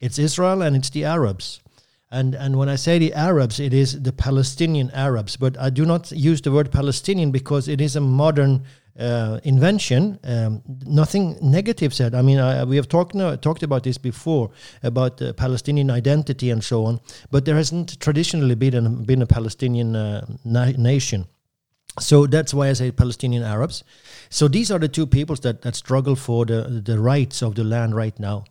it's 0.00 0.18
Israel 0.18 0.62
and 0.62 0.76
it's 0.76 0.90
the 0.90 1.04
Arabs. 1.04 1.60
And, 2.10 2.34
and 2.34 2.56
when 2.56 2.68
I 2.68 2.76
say 2.76 2.98
the 2.98 3.12
Arabs, 3.12 3.60
it 3.60 3.74
is 3.74 4.02
the 4.02 4.12
Palestinian 4.12 4.90
Arabs. 4.92 5.36
But 5.36 5.58
I 5.58 5.70
do 5.70 5.84
not 5.84 6.10
use 6.10 6.40
the 6.40 6.50
word 6.50 6.72
Palestinian 6.72 7.30
because 7.30 7.68
it 7.68 7.80
is 7.80 7.96
a 7.96 8.00
modern 8.00 8.64
uh, 8.98 9.40
invention. 9.44 10.18
Um, 10.24 10.62
nothing 10.86 11.36
negative 11.40 11.92
said. 11.92 12.14
I 12.14 12.22
mean, 12.22 12.38
I, 12.38 12.64
we 12.64 12.76
have 12.76 12.88
talked 12.88 13.14
talked 13.42 13.62
about 13.62 13.82
this 13.82 13.98
before 13.98 14.50
about 14.82 15.20
uh, 15.22 15.32
Palestinian 15.34 15.90
identity 15.90 16.50
and 16.50 16.64
so 16.64 16.84
on. 16.86 17.00
But 17.30 17.44
there 17.44 17.56
hasn't 17.56 18.00
traditionally 18.00 18.54
been 18.54 19.04
been 19.04 19.22
a 19.22 19.26
Palestinian 19.26 19.94
uh, 19.94 20.26
na- 20.44 20.72
nation. 20.76 21.26
So 22.00 22.26
that's 22.26 22.54
why 22.54 22.68
I 22.68 22.74
say 22.74 22.90
Palestinian 22.90 23.42
Arabs. 23.42 23.84
So 24.30 24.48
these 24.48 24.70
are 24.70 24.78
the 24.78 24.88
two 24.88 25.06
peoples 25.06 25.40
that, 25.40 25.62
that 25.62 25.74
struggle 25.74 26.16
for 26.16 26.46
the, 26.46 26.82
the 26.84 26.98
rights 26.98 27.42
of 27.42 27.54
the 27.54 27.64
land 27.64 27.94
right 27.94 28.18
now. 28.18 28.44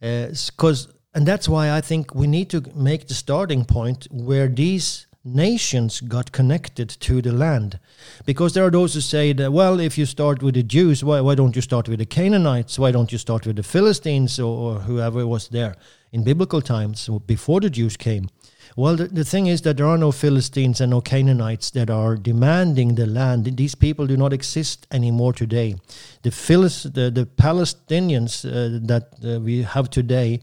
Because 0.00 0.88
uh, 0.88 0.92
and 1.14 1.26
that's 1.26 1.48
why 1.48 1.70
I 1.70 1.80
think 1.80 2.14
we 2.14 2.26
need 2.26 2.50
to 2.50 2.62
make 2.74 3.06
the 3.06 3.14
starting 3.14 3.64
point 3.64 4.08
where 4.10 4.48
these 4.48 5.06
nations 5.24 6.00
got 6.00 6.32
connected 6.32 6.88
to 6.88 7.22
the 7.22 7.32
land. 7.32 7.78
Because 8.26 8.52
there 8.52 8.66
are 8.66 8.70
those 8.70 8.94
who 8.94 9.00
say 9.00 9.32
that, 9.32 9.52
well, 9.52 9.80
if 9.80 9.96
you 9.96 10.06
start 10.06 10.42
with 10.42 10.54
the 10.54 10.62
Jews, 10.62 11.02
why, 11.02 11.20
why 11.20 11.34
don't 11.34 11.56
you 11.56 11.62
start 11.62 11.88
with 11.88 12.00
the 12.00 12.06
Canaanites? 12.06 12.78
Why 12.78 12.90
don't 12.90 13.10
you 13.10 13.18
start 13.18 13.46
with 13.46 13.56
the 13.56 13.62
Philistines 13.62 14.38
or, 14.38 14.74
or 14.74 14.80
whoever 14.80 15.26
was 15.26 15.48
there 15.48 15.76
in 16.12 16.24
biblical 16.24 16.60
times 16.60 17.08
before 17.26 17.60
the 17.60 17.70
Jews 17.70 17.96
came? 17.96 18.28
Well, 18.76 18.96
the, 18.96 19.06
the 19.06 19.24
thing 19.24 19.46
is 19.46 19.62
that 19.62 19.76
there 19.76 19.86
are 19.86 19.96
no 19.96 20.10
Philistines 20.10 20.80
and 20.80 20.90
no 20.90 21.00
Canaanites 21.00 21.70
that 21.70 21.90
are 21.90 22.16
demanding 22.16 22.96
the 22.96 23.06
land. 23.06 23.44
These 23.56 23.76
people 23.76 24.06
do 24.06 24.16
not 24.16 24.32
exist 24.32 24.86
anymore 24.90 25.32
today. 25.32 25.76
The, 26.22 26.32
Philist, 26.32 26.94
the, 26.94 27.10
the 27.10 27.24
Palestinians 27.24 28.44
uh, 28.44 28.80
that 28.86 29.12
uh, 29.24 29.40
we 29.40 29.62
have 29.62 29.90
today 29.90 30.42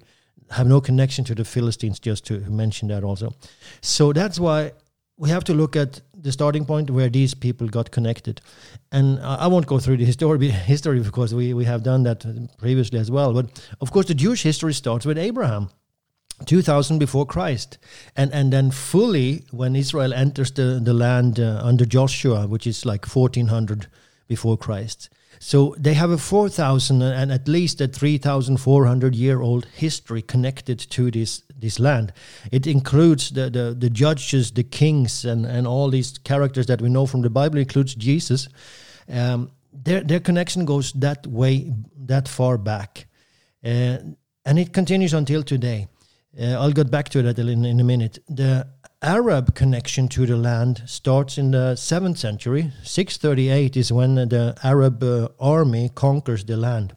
have 0.51 0.67
no 0.67 0.81
connection 0.81 1.25
to 1.25 1.35
the 1.35 1.45
Philistines, 1.45 1.99
just 1.99 2.25
to 2.25 2.39
mention 2.41 2.89
that 2.89 3.03
also. 3.03 3.33
So 3.81 4.13
that's 4.13 4.39
why 4.39 4.71
we 5.17 5.29
have 5.29 5.43
to 5.45 5.53
look 5.53 5.75
at 5.75 6.01
the 6.13 6.31
starting 6.31 6.65
point 6.65 6.89
where 6.89 7.09
these 7.09 7.33
people 7.33 7.67
got 7.67 7.91
connected. 7.91 8.41
And 8.91 9.19
I 9.19 9.47
won't 9.47 9.67
go 9.67 9.79
through 9.79 9.97
the 9.97 10.05
history, 10.11 10.49
history 10.49 10.99
because 10.99 11.33
we, 11.33 11.53
we 11.53 11.65
have 11.65 11.83
done 11.83 12.03
that 12.03 12.25
previously 12.57 12.99
as 12.99 13.11
well. 13.11 13.33
But 13.33 13.67
of 13.81 13.91
course, 13.91 14.07
the 14.07 14.15
Jewish 14.15 14.43
history 14.43 14.73
starts 14.73 15.05
with 15.05 15.17
Abraham. 15.17 15.69
2000 16.45 16.97
before 16.97 17.25
Christ. 17.27 17.77
And, 18.15 18.33
and 18.33 18.51
then 18.51 18.71
fully 18.71 19.45
when 19.51 19.75
Israel 19.75 20.11
enters 20.11 20.51
the, 20.51 20.81
the 20.83 20.93
land 20.93 21.39
uh, 21.39 21.61
under 21.63 21.85
Joshua, 21.85 22.47
which 22.47 22.65
is 22.65 22.83
like 22.83 23.05
1400 23.05 23.87
before 24.27 24.57
Christ. 24.57 25.09
So 25.39 25.75
they 25.77 25.93
have 25.93 26.11
a 26.11 26.17
4,000 26.17 27.01
and 27.01 27.31
at 27.31 27.47
least 27.47 27.81
a 27.81 27.87
3,400 27.87 29.15
year 29.15 29.41
old 29.41 29.65
history 29.65 30.21
connected 30.21 30.79
to 30.79 31.09
this, 31.09 31.43
this 31.57 31.79
land. 31.79 32.13
It 32.51 32.67
includes 32.67 33.31
the, 33.31 33.49
the, 33.49 33.75
the 33.77 33.89
judges, 33.89 34.51
the 34.51 34.63
kings, 34.63 35.25
and, 35.25 35.45
and 35.45 35.65
all 35.65 35.89
these 35.89 36.17
characters 36.19 36.67
that 36.67 36.81
we 36.81 36.89
know 36.89 37.05
from 37.05 37.21
the 37.21 37.29
Bible, 37.29 37.57
includes 37.57 37.95
Jesus. 37.95 38.49
Um, 39.09 39.51
their, 39.73 40.01
their 40.01 40.19
connection 40.19 40.65
goes 40.65 40.91
that 40.93 41.25
way, 41.25 41.73
that 42.05 42.27
far 42.27 42.57
back. 42.57 43.07
Uh, 43.63 43.97
and 44.45 44.59
it 44.59 44.73
continues 44.73 45.13
until 45.13 45.43
today. 45.43 45.87
Uh, 46.39 46.53
I'll 46.53 46.71
get 46.71 46.89
back 46.89 47.09
to 47.09 47.21
that 47.23 47.39
in, 47.39 47.65
in 47.65 47.79
a 47.79 47.83
minute. 47.83 48.19
The 48.27 48.67
Arab 49.03 49.55
connection 49.55 50.07
to 50.07 50.27
the 50.27 50.37
land 50.37 50.83
starts 50.85 51.37
in 51.37 51.51
the 51.51 51.73
7th 51.75 52.17
century. 52.17 52.71
638 52.83 53.75
is 53.75 53.91
when 53.91 54.15
the 54.15 54.55
Arab 54.63 55.01
uh, 55.03 55.27
army 55.39 55.89
conquers 55.95 56.45
the 56.45 56.55
land. 56.55 56.95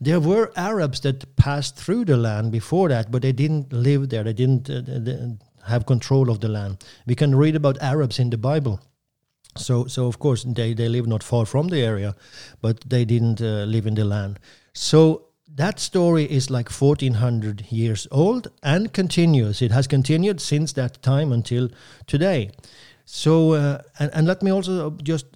There 0.00 0.20
were 0.20 0.50
Arabs 0.56 1.00
that 1.00 1.36
passed 1.36 1.76
through 1.76 2.06
the 2.06 2.16
land 2.16 2.52
before 2.52 2.88
that, 2.88 3.10
but 3.10 3.20
they 3.20 3.32
didn't 3.32 3.70
live 3.70 4.08
there. 4.08 4.24
They 4.24 4.32
didn't 4.32 4.70
uh, 4.70 5.68
have 5.68 5.84
control 5.84 6.30
of 6.30 6.40
the 6.40 6.48
land. 6.48 6.84
We 7.06 7.14
can 7.14 7.34
read 7.34 7.54
about 7.54 7.82
Arabs 7.82 8.18
in 8.18 8.30
the 8.30 8.38
Bible. 8.38 8.80
So, 9.56 9.86
so 9.86 10.06
of 10.06 10.18
course, 10.18 10.44
they, 10.44 10.72
they 10.72 10.88
live 10.88 11.06
not 11.06 11.22
far 11.22 11.44
from 11.44 11.68
the 11.68 11.82
area, 11.82 12.14
but 12.62 12.80
they 12.88 13.04
didn't 13.04 13.42
uh, 13.42 13.64
live 13.64 13.86
in 13.86 13.94
the 13.94 14.06
land. 14.06 14.38
So 14.72 15.26
that 15.54 15.78
story 15.78 16.24
is 16.24 16.50
like 16.50 16.70
1400 16.70 17.70
years 17.70 18.06
old 18.10 18.50
and 18.62 18.92
continues. 18.92 19.60
It 19.60 19.70
has 19.70 19.86
continued 19.86 20.40
since 20.40 20.72
that 20.74 21.02
time 21.02 21.32
until 21.32 21.68
today. 22.06 22.50
So, 23.04 23.52
uh, 23.52 23.82
and, 23.98 24.10
and 24.14 24.26
let 24.26 24.42
me 24.42 24.50
also 24.50 24.90
just 25.02 25.26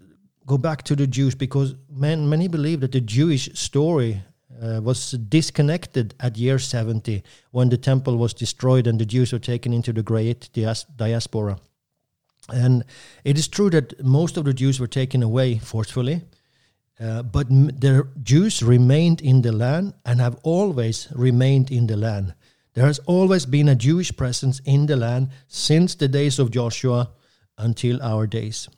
go 0.46 0.56
back 0.56 0.82
to 0.85 0.96
the 0.96 1.06
Jews 1.06 1.35
because 1.35 1.75
man, 1.90 2.28
many 2.28 2.49
believe 2.49 2.80
that 2.80 2.92
the 2.92 3.00
Jewish 3.00 3.50
story 3.54 4.23
uh, 4.62 4.80
was 4.82 5.11
disconnected 5.11 6.14
at 6.20 6.38
year 6.38 6.58
70 6.58 7.23
when 7.50 7.68
the 7.68 7.76
temple 7.76 8.16
was 8.16 8.32
destroyed 8.32 8.87
and 8.87 8.99
the 8.99 9.04
Jews 9.04 9.32
were 9.32 9.38
taken 9.38 9.73
into 9.75 9.92
the 9.92 10.02
great 10.02 10.49
dias- 10.54 10.87
diaspora. 10.96 11.58
And 12.49 12.85
it 13.25 13.38
is 13.38 13.49
true 13.49 13.70
that 13.70 14.02
most 14.02 14.37
of 14.37 14.44
the 14.44 14.54
Jews 14.54 14.80
were 14.80 14.87
taken 14.87 15.23
away 15.23 15.58
forcefully 15.58 16.23
uh, 16.98 17.22
but 17.22 17.48
the 17.48 18.08
Jews 18.22 18.62
remained 18.62 19.20
in 19.20 19.42
the 19.42 19.52
land 19.52 19.94
and 20.04 20.20
have 20.20 20.38
always 20.42 21.08
remained 21.14 21.70
in 21.70 21.86
the 21.86 21.96
land. 21.96 22.34
There 22.74 22.86
has 22.86 22.98
always 23.00 23.46
been 23.46 23.68
a 23.68 23.74
Jewish 23.74 24.14
presence 24.16 24.60
in 24.64 24.86
the 24.86 24.96
land 24.96 25.30
since 25.48 25.94
the 25.94 26.08
days 26.08 26.38
of 26.38 26.50
Joshua 26.50 27.10
until 27.58 28.02
our 28.02 28.26
days. 28.26 28.68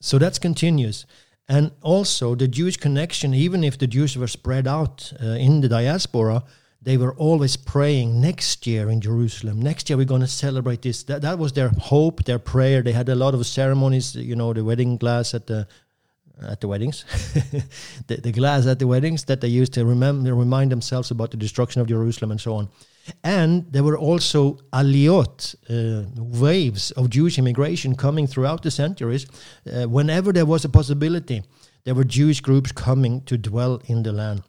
So 0.00 0.18
that's 0.18 0.38
continuous. 0.38 1.06
And 1.48 1.72
also, 1.82 2.34
the 2.34 2.48
Jewish 2.48 2.76
connection, 2.76 3.34
even 3.34 3.64
if 3.64 3.76
the 3.76 3.86
Jews 3.86 4.16
were 4.16 4.28
spread 4.28 4.68
out 4.68 5.12
uh, 5.22 5.30
in 5.30 5.60
the 5.60 5.68
diaspora, 5.68 6.44
they 6.80 6.96
were 6.96 7.14
always 7.14 7.56
praying 7.56 8.20
next 8.20 8.66
year 8.66 8.88
in 8.88 9.00
Jerusalem. 9.00 9.60
Next 9.60 9.90
year, 9.90 9.96
we're 9.96 10.04
going 10.04 10.20
to 10.22 10.26
celebrate 10.26 10.82
this. 10.82 11.02
That, 11.02 11.22
that 11.22 11.38
was 11.38 11.52
their 11.52 11.70
hope, 11.70 12.24
their 12.24 12.38
prayer. 12.38 12.82
They 12.82 12.92
had 12.92 13.08
a 13.08 13.14
lot 13.14 13.34
of 13.34 13.44
ceremonies, 13.46 14.14
you 14.14 14.36
know, 14.36 14.52
the 14.52 14.64
wedding 14.64 14.96
glass 14.96 15.34
at 15.34 15.46
the 15.46 15.66
at 16.48 16.60
the 16.60 16.68
weddings, 16.68 17.04
the, 18.06 18.16
the, 18.16 18.32
glass 18.32 18.66
at 18.66 18.78
the 18.78 18.86
weddings 18.86 19.24
that 19.24 19.40
they 19.40 19.48
used 19.48 19.72
to 19.74 19.84
remember, 19.84 20.34
remind 20.34 20.72
themselves 20.72 21.10
about 21.10 21.30
the 21.30 21.36
destruction 21.36 21.80
of 21.80 21.88
Jerusalem 21.88 22.30
and 22.30 22.40
so 22.40 22.54
on. 22.54 22.68
And 23.24 23.70
there 23.72 23.82
were 23.82 23.98
also 23.98 24.58
aliyot, 24.72 25.54
uh, 25.68 26.06
waves 26.16 26.90
of 26.92 27.10
Jewish 27.10 27.38
immigration 27.38 27.96
coming 27.96 28.26
throughout 28.26 28.62
the 28.62 28.70
centuries. 28.70 29.26
Uh, 29.66 29.88
whenever 29.88 30.32
there 30.32 30.46
was 30.46 30.64
a 30.64 30.68
possibility, 30.68 31.42
there 31.84 31.94
were 31.94 32.04
Jewish 32.04 32.40
groups 32.40 32.72
coming 32.72 33.22
to 33.22 33.36
dwell 33.36 33.80
in 33.86 34.02
the 34.02 34.12
land. 34.12 34.42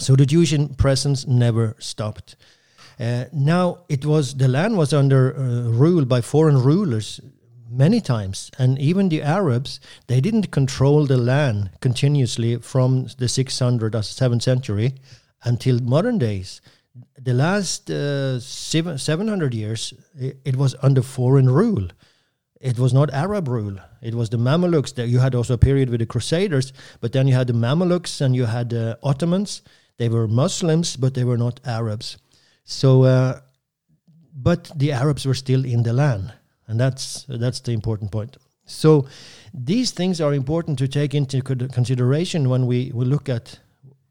So 0.00 0.16
the 0.16 0.26
Jewish 0.26 0.54
presence 0.76 1.26
never 1.26 1.76
stopped. 1.78 2.36
Uh, 2.98 3.24
now 3.32 3.84
it 3.88 4.04
was 4.04 4.36
the 4.36 4.48
land 4.48 4.76
was 4.76 4.92
under 4.92 5.36
uh, 5.36 5.70
rule 5.70 6.04
by 6.04 6.20
foreign 6.20 6.62
rulers 6.62 7.20
many 7.76 8.00
times. 8.00 8.50
And 8.58 8.78
even 8.78 9.08
the 9.08 9.22
Arabs, 9.22 9.80
they 10.06 10.20
didn't 10.20 10.50
control 10.50 11.06
the 11.06 11.16
land 11.16 11.70
continuously 11.80 12.56
from 12.56 13.08
the 13.18 13.28
600 13.28 13.94
or 13.94 14.00
7th 14.00 14.42
century 14.42 14.94
until 15.42 15.80
modern 15.80 16.18
days. 16.18 16.60
The 17.20 17.34
last 17.34 17.90
uh, 17.90 18.38
seven, 18.40 18.98
700 18.98 19.52
years, 19.52 19.92
it, 20.16 20.38
it, 20.44 20.56
was 20.56 20.76
under 20.82 21.02
foreign 21.02 21.50
rule. 21.50 21.88
It 22.60 22.78
was 22.78 22.94
not 22.94 23.12
Arab 23.12 23.48
rule. 23.48 23.76
It 24.00 24.14
was 24.14 24.30
the 24.30 24.36
Mamelukes. 24.36 24.94
That 24.94 25.08
you 25.08 25.18
had 25.18 25.34
also 25.34 25.54
a 25.54 25.58
period 25.58 25.90
with 25.90 26.00
the 26.00 26.06
Crusaders, 26.06 26.72
but 27.00 27.12
then 27.12 27.26
you 27.26 27.34
had 27.34 27.48
the 27.48 27.52
Mamelukes 27.52 28.20
and 28.20 28.36
you 28.36 28.44
had 28.44 28.70
the 28.70 28.98
Ottomans. 29.02 29.62
They 29.96 30.08
were 30.08 30.28
Muslims, 30.28 30.96
but 30.96 31.14
they 31.14 31.24
were 31.24 31.36
not 31.36 31.60
Arabs. 31.64 32.16
So, 32.64 33.02
uh, 33.02 33.40
but 34.32 34.70
the 34.74 34.92
Arabs 34.92 35.26
were 35.26 35.34
still 35.34 35.64
in 35.64 35.82
the 35.82 35.92
land 35.92 36.32
and 36.66 36.78
that's 36.78 37.24
that's 37.28 37.60
the 37.60 37.72
important 37.72 38.10
point. 38.10 38.36
So 38.66 39.06
these 39.52 39.90
things 39.90 40.20
are 40.20 40.32
important 40.32 40.78
to 40.78 40.88
take 40.88 41.14
into 41.14 41.42
consideration 41.42 42.48
when 42.48 42.66
we, 42.66 42.90
we 42.94 43.04
look 43.04 43.28
at 43.28 43.58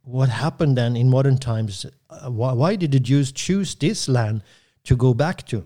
what 0.04 0.30
happened 0.30 0.78
then 0.78 0.96
in 0.96 1.10
modern 1.10 1.38
times. 1.38 1.86
Uh, 2.10 2.30
why, 2.30 2.54
why 2.54 2.76
did 2.76 2.92
the 2.92 3.00
Jews 3.00 3.32
choose 3.32 3.76
this 3.76 4.08
land 4.08 4.44
to 4.84 4.96
go 4.96 5.14
back 5.14 5.48
to? 5.48 5.66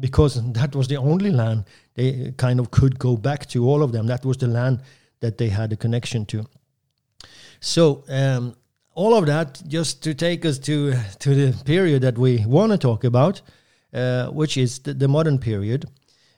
Because 0.00 0.42
that 0.52 0.74
was 0.74 0.88
the 0.88 0.96
only 0.96 1.30
land 1.30 1.64
they 1.94 2.32
kind 2.36 2.58
of 2.58 2.70
could 2.70 2.98
go 2.98 3.16
back 3.16 3.46
to. 3.50 3.68
All 3.68 3.82
of 3.82 3.92
them. 3.92 4.06
That 4.06 4.24
was 4.24 4.36
the 4.38 4.48
land 4.48 4.80
that 5.20 5.38
they 5.38 5.48
had 5.48 5.72
a 5.72 5.76
connection 5.76 6.26
to. 6.26 6.44
So 7.60 8.04
um, 8.08 8.56
all 8.94 9.14
of 9.16 9.26
that 9.26 9.62
just 9.68 10.02
to 10.02 10.14
take 10.14 10.44
us 10.44 10.58
to 10.60 10.94
to 11.20 11.34
the 11.34 11.64
period 11.64 12.02
that 12.02 12.18
we 12.18 12.44
want 12.46 12.72
to 12.72 12.78
talk 12.78 13.04
about, 13.04 13.42
uh, 13.92 14.26
which 14.30 14.56
is 14.56 14.80
the, 14.80 14.94
the 14.94 15.06
modern 15.06 15.38
period. 15.38 15.84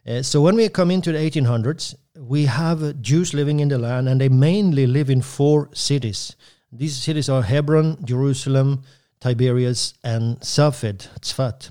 Uh, 0.06 0.22
so 0.22 0.40
when 0.40 0.54
we 0.54 0.68
come 0.68 0.90
into 0.90 1.10
the 1.10 1.18
1800s, 1.18 1.94
we 2.16 2.44
have 2.44 3.02
Jews 3.02 3.34
living 3.34 3.60
in 3.60 3.68
the 3.68 3.78
land, 3.78 4.08
and 4.08 4.20
they 4.20 4.28
mainly 4.28 4.86
live 4.86 5.10
in 5.10 5.20
four 5.20 5.68
cities. 5.74 6.36
These 6.70 6.96
cities 6.96 7.28
are 7.28 7.42
Hebron, 7.42 8.04
Jerusalem, 8.04 8.82
Tiberias, 9.20 9.94
and 10.04 10.42
Safed, 10.44 11.08
Tzfat. 11.20 11.70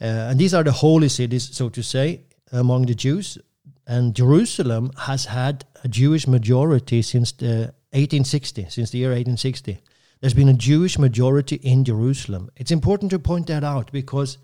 Uh, 0.00 0.30
and 0.30 0.38
these 0.38 0.54
are 0.54 0.64
the 0.64 0.72
holy 0.72 1.08
cities, 1.08 1.54
so 1.56 1.68
to 1.68 1.82
say, 1.82 2.22
among 2.50 2.86
the 2.86 2.94
Jews. 2.94 3.38
And 3.86 4.14
Jerusalem 4.14 4.90
has 4.96 5.26
had 5.26 5.64
a 5.84 5.88
Jewish 5.88 6.26
majority 6.26 7.02
since 7.02 7.32
the 7.32 7.72
1860, 7.92 8.66
since 8.70 8.90
the 8.90 8.98
year 8.98 9.10
1860. 9.10 9.78
There's 10.20 10.34
been 10.34 10.48
a 10.48 10.54
Jewish 10.54 10.98
majority 10.98 11.56
in 11.56 11.84
Jerusalem. 11.84 12.50
It's 12.56 12.72
important 12.72 13.12
to 13.12 13.18
point 13.18 13.46
that 13.46 13.62
out 13.62 13.92
because 13.92 14.38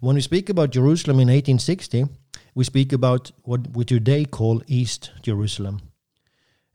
When 0.00 0.16
we 0.16 0.20
speak 0.20 0.48
about 0.48 0.70
Jerusalem 0.70 1.20
in 1.20 1.28
1860, 1.28 2.04
we 2.54 2.64
speak 2.64 2.92
about 2.92 3.32
what 3.42 3.76
we 3.76 3.84
today 3.84 4.24
call 4.24 4.62
East 4.66 5.10
Jerusalem. 5.22 5.82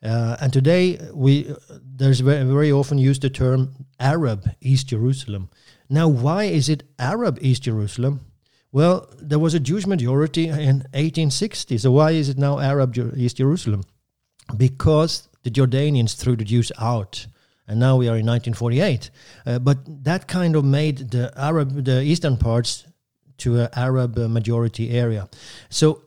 Uh, 0.02 0.38
and 0.40 0.54
today 0.54 0.98
we 1.14 1.54
there's 1.82 2.22
very, 2.22 2.44
very 2.46 2.72
often 2.72 2.98
used 2.98 3.22
the 3.22 3.30
term 3.30 3.86
Arab 4.00 4.50
East 4.62 4.88
Jerusalem. 4.88 5.50
Now, 5.90 6.08
why 6.08 6.44
is 6.46 6.70
it 6.70 6.84
Arab 6.98 7.38
East 7.42 7.64
Jerusalem? 7.64 8.22
Well, 8.72 9.10
there 9.20 9.40
was 9.40 9.56
a 9.56 9.60
Jewish 9.60 9.88
majority 9.88 10.48
in 10.48 10.86
1860. 10.94 11.80
So 11.80 11.92
why 11.92 12.12
is 12.12 12.30
it 12.30 12.38
now 12.38 12.60
Arab 12.60 12.96
East 13.18 13.38
Jerusalem? 13.38 13.84
Because 14.56 15.28
the 15.44 15.50
Jordanians 15.50 16.16
threw 16.16 16.36
the 16.36 16.46
Jews 16.46 16.72
out, 16.80 17.26
and 17.68 17.80
now 17.80 17.98
we 17.98 18.08
are 18.08 18.18
in 18.18 18.26
1948. 18.26 19.10
Uh, 19.46 19.60
but 19.60 19.78
that 20.04 20.28
kind 20.28 20.56
of 20.56 20.64
made 20.64 21.12
the 21.12 21.34
Arab, 21.36 21.84
the 21.84 22.04
eastern 22.04 22.38
parts, 22.38 22.86
to 23.40 23.62
an 23.62 23.70
Arab 23.76 24.18
majority 24.18 24.92
area. 24.92 25.28
So 25.70 26.04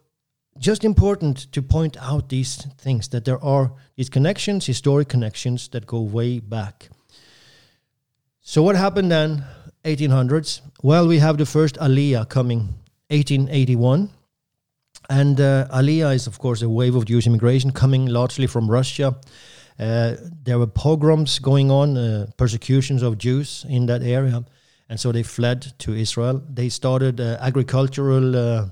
just 0.59 0.85
important 0.85 1.51
to 1.53 1.63
point 1.63 1.97
out 2.01 2.29
these 2.29 2.57
things 2.79 3.09
that 3.09 3.25
there 3.25 3.43
are 3.43 3.73
these 3.97 4.09
connections, 4.09 4.67
historic 4.67 5.09
connections 5.09 5.69
that 5.69 5.87
go 5.87 6.01
way 6.01 6.39
back. 6.39 6.89
So 8.41 8.63
what 8.63 8.77
happened 8.77 9.11
then, 9.11 9.45
1800s? 9.85 10.61
Well, 10.83 11.07
we 11.07 11.19
have 11.19 11.39
the 11.39 11.47
first 11.47 11.77
Aliyah 11.77 12.29
coming, 12.29 12.75
1881. 13.09 14.11
And 15.09 15.41
uh, 15.41 15.69
Aliyah 15.69 16.15
is, 16.15 16.27
of 16.27 16.39
course, 16.39 16.63
a 16.63 16.69
wave 16.69 16.95
of 16.95 17.05
Jewish 17.05 17.27
immigration 17.27 17.73
coming 17.73 18.07
largely 18.07 18.47
from 18.47 18.71
Russia. 18.71 19.17
Uh, 19.79 20.17
there 20.43 20.59
were 20.59 20.67
pogroms 20.67 21.39
going 21.39 21.71
on, 21.71 21.97
uh, 21.97 22.27
persecutions 22.37 23.03
of 23.03 23.19
Jews 23.19 23.65
in 23.69 23.87
that 23.87 24.03
area. 24.03 24.45
And 24.89 25.01
so 25.01 25.13
they 25.13 25.23
fled 25.23 25.73
to 25.79 25.95
Israel. 25.95 26.43
They 26.53 26.69
started 26.69 27.21
uh, 27.21 27.39
agricultural 27.41 28.37
uh, 28.37 28.67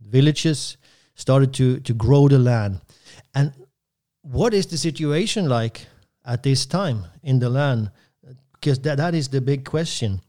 villages 0.00 0.76
started 1.18 1.52
to, 1.52 1.80
to 1.80 1.92
grow 1.92 2.28
the 2.28 2.38
land. 2.38 2.80
And 3.34 3.52
what 4.22 4.54
is 4.54 4.66
the 4.66 4.78
situation 4.78 5.48
like 5.48 5.86
at 6.24 6.42
this 6.42 6.64
time 6.64 7.06
in 7.22 7.40
the 7.40 7.50
land? 7.50 7.90
Because 8.52 8.78
that, 8.80 8.98
that 8.98 9.14
is 9.14 9.28
the 9.28 9.40
big 9.40 9.64
question. 9.64 10.20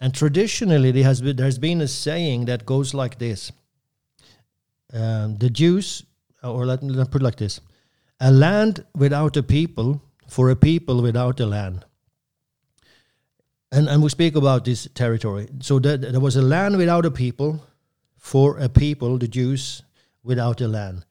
And 0.00 0.14
traditionally, 0.14 0.90
there 0.90 1.04
has 1.04 1.20
been, 1.20 1.36
there's 1.36 1.58
been 1.58 1.80
a 1.80 1.88
saying 1.88 2.46
that 2.46 2.66
goes 2.66 2.94
like 2.94 3.18
this 3.18 3.52
um, 4.92 5.36
The 5.36 5.50
Jews, 5.50 6.04
or 6.42 6.66
let, 6.66 6.82
let 6.82 6.96
me 6.96 7.04
put 7.04 7.22
it 7.22 7.24
like 7.24 7.36
this 7.36 7.60
a 8.20 8.30
land 8.30 8.84
without 8.94 9.36
a 9.36 9.42
people 9.42 10.00
for 10.28 10.50
a 10.50 10.56
people 10.56 11.02
without 11.02 11.40
a 11.40 11.46
land. 11.46 11.84
And, 13.72 13.88
and 13.88 14.02
we 14.02 14.10
speak 14.10 14.36
about 14.36 14.66
this 14.66 14.86
territory. 14.94 15.48
So 15.60 15.78
that 15.80 16.02
there 16.02 16.20
was 16.20 16.36
a 16.36 16.42
land 16.42 16.76
without 16.76 17.06
a 17.06 17.10
people 17.10 17.66
for 18.18 18.58
a 18.58 18.68
people, 18.68 19.18
the 19.18 19.26
Jews, 19.26 19.82
without 20.22 20.60
a 20.60 20.68
land. 20.68 21.06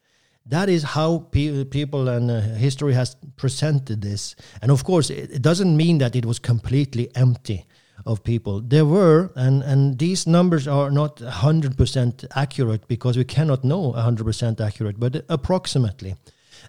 That 0.45 0.69
is 0.69 0.83
how 0.83 1.27
pe- 1.31 1.65
people 1.65 2.07
and 2.07 2.29
uh, 2.31 2.41
history 2.41 2.93
has 2.93 3.15
presented 3.35 4.01
this. 4.01 4.35
And 4.61 4.71
of 4.71 4.83
course, 4.83 5.09
it, 5.09 5.31
it 5.31 5.41
doesn't 5.41 5.75
mean 5.75 5.97
that 5.97 6.15
it 6.15 6.25
was 6.25 6.39
completely 6.39 7.09
empty 7.15 7.65
of 8.05 8.23
people. 8.23 8.61
There 8.61 8.85
were, 8.85 9.31
and, 9.35 9.63
and 9.63 9.97
these 9.97 10.25
numbers 10.25 10.67
are 10.67 10.91
not 10.91 11.17
100% 11.17 12.25
accurate 12.35 12.87
because 12.87 13.17
we 13.17 13.23
cannot 13.23 13.63
know 13.63 13.93
100% 13.93 14.61
accurate, 14.61 14.99
but 14.99 15.25
approximately. 15.29 16.15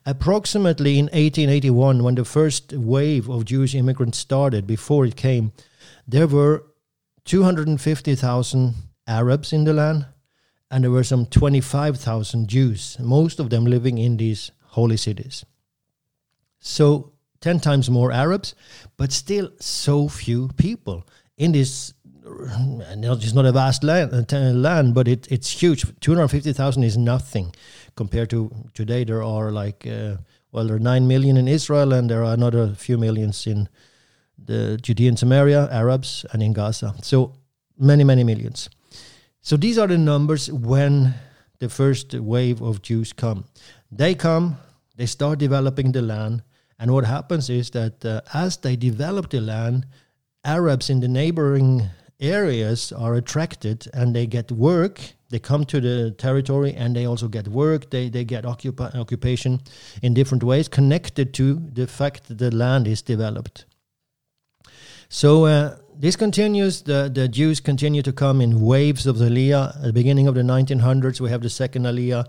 Approximately 0.05 0.99
in 0.99 1.07
1881, 1.07 2.03
when 2.03 2.15
the 2.15 2.25
first 2.25 2.73
wave 2.73 3.29
of 3.29 3.45
Jewish 3.45 3.75
immigrants 3.75 4.19
started, 4.19 4.67
before 4.67 5.07
it 5.07 5.17
came, 5.17 5.53
there 6.07 6.27
were 6.27 6.65
250,000 7.25 8.75
Arabs 9.07 9.53
in 9.53 9.65
the 9.65 9.73
land, 9.73 10.07
and 10.71 10.85
there 10.85 10.91
were 10.91 11.05
some 11.05 11.27
25,000 11.27 12.49
Jews, 12.49 12.97
most 12.99 13.39
of 13.39 13.51
them 13.51 13.65
living 13.65 13.99
in 13.99 14.17
these 14.17 14.51
holy 14.63 14.97
cities. 14.97 15.45
So 16.61 17.13
10 17.41 17.61
times 17.61 17.91
more 17.91 18.13
Arabs, 18.13 18.55
but 18.97 19.13
still 19.13 19.51
so 19.59 20.09
few 20.09 20.49
people 20.57 21.07
in 21.37 21.53
this. 21.53 21.93
It's 22.25 23.35
not 23.35 23.47
a 23.47 23.53
vast 23.53 23.83
land, 23.83 24.33
uh, 24.33 24.37
land 24.53 24.95
but 24.95 25.09
it, 25.09 25.31
it's 25.31 25.51
huge. 25.51 25.85
250,000 26.01 26.85
is 26.85 26.97
nothing 26.97 27.53
compared 27.97 28.31
to 28.31 28.51
today. 28.75 29.05
There 29.05 29.23
are 29.23 29.51
like, 29.51 29.87
uh, 29.87 30.17
well, 30.53 30.67
there 30.67 30.77
are 30.77 30.79
9 30.79 31.07
million 31.07 31.37
in 31.37 31.49
Israel, 31.49 31.93
and 31.93 32.09
there 32.09 32.25
are 32.25 32.33
another 32.33 32.75
few 32.75 32.97
millions 32.97 33.47
in 33.47 33.69
the 34.47 34.79
Judea 34.83 35.09
and 35.09 35.19
Samaria, 35.19 35.69
Arabs, 35.71 36.25
and 36.33 36.43
in 36.43 36.53
Gaza. 36.53 36.95
So 37.03 37.35
many, 37.79 38.05
many 38.05 38.25
millions. 38.25 38.69
So 39.41 39.57
these 39.57 39.79
are 39.79 39.87
the 39.87 39.99
numbers 39.99 40.51
when 40.51 41.15
the 41.59 41.69
first 41.69 42.15
wave 42.15 42.63
of 42.63 42.83
Jews 42.83 43.13
come. 43.13 43.45
They 43.91 44.15
come, 44.15 44.57
they 44.97 45.07
start 45.07 45.39
developing 45.39 45.93
the 45.93 46.03
land, 46.03 46.43
and 46.79 46.91
what 46.91 47.05
happens 47.05 47.49
is 47.49 47.71
that 47.71 48.05
uh, 48.05 48.23
as 48.35 48.57
they 48.57 48.75
develop 48.75 49.31
the 49.31 49.41
land, 49.41 49.87
Arabs 50.45 50.91
in 50.91 50.99
the 50.99 51.07
neighboring 51.07 51.91
areas 52.19 52.93
are 52.93 53.15
attracted 53.15 53.89
and 53.95 54.15
they 54.15 54.27
get 54.27 54.51
work. 54.51 55.01
They 55.31 55.39
come 55.39 55.65
to 55.67 55.81
the 55.81 56.11
territory 56.11 56.75
and 56.75 56.97
they 56.97 57.05
also 57.07 57.29
get 57.29 57.49
work. 57.49 57.91
They, 57.91 58.09
they 58.09 58.25
get 58.25 58.45
occupi- 58.45 58.99
occupation 58.99 59.61
in 60.03 60.15
different 60.15 60.43
ways 60.43 60.69
connected 60.69 61.33
to 61.35 61.55
the 61.73 61.87
fact 61.87 62.29
that 62.29 62.39
the 62.39 62.51
land 62.51 62.89
is 62.89 63.03
developed. 63.03 63.65
So 65.15 65.45
uh, 65.45 65.77
this 65.95 66.17
continues. 66.17 66.81
The, 66.81 67.11
the 67.13 67.29
Jews 67.29 67.61
continue 67.61 68.01
to 68.01 68.15
come 68.15 68.41
in 68.41 68.63
waves 68.63 69.07
of 69.07 69.19
the 69.19 69.27
Aliyah. 69.27 69.77
At 69.77 69.83
the 69.83 69.93
beginning 69.93 70.27
of 70.27 70.35
the 70.35 70.41
1900s, 70.41 71.21
we 71.21 71.29
have 71.29 71.43
the 71.43 71.51
second 71.51 71.83
Aliyah, 71.83 72.25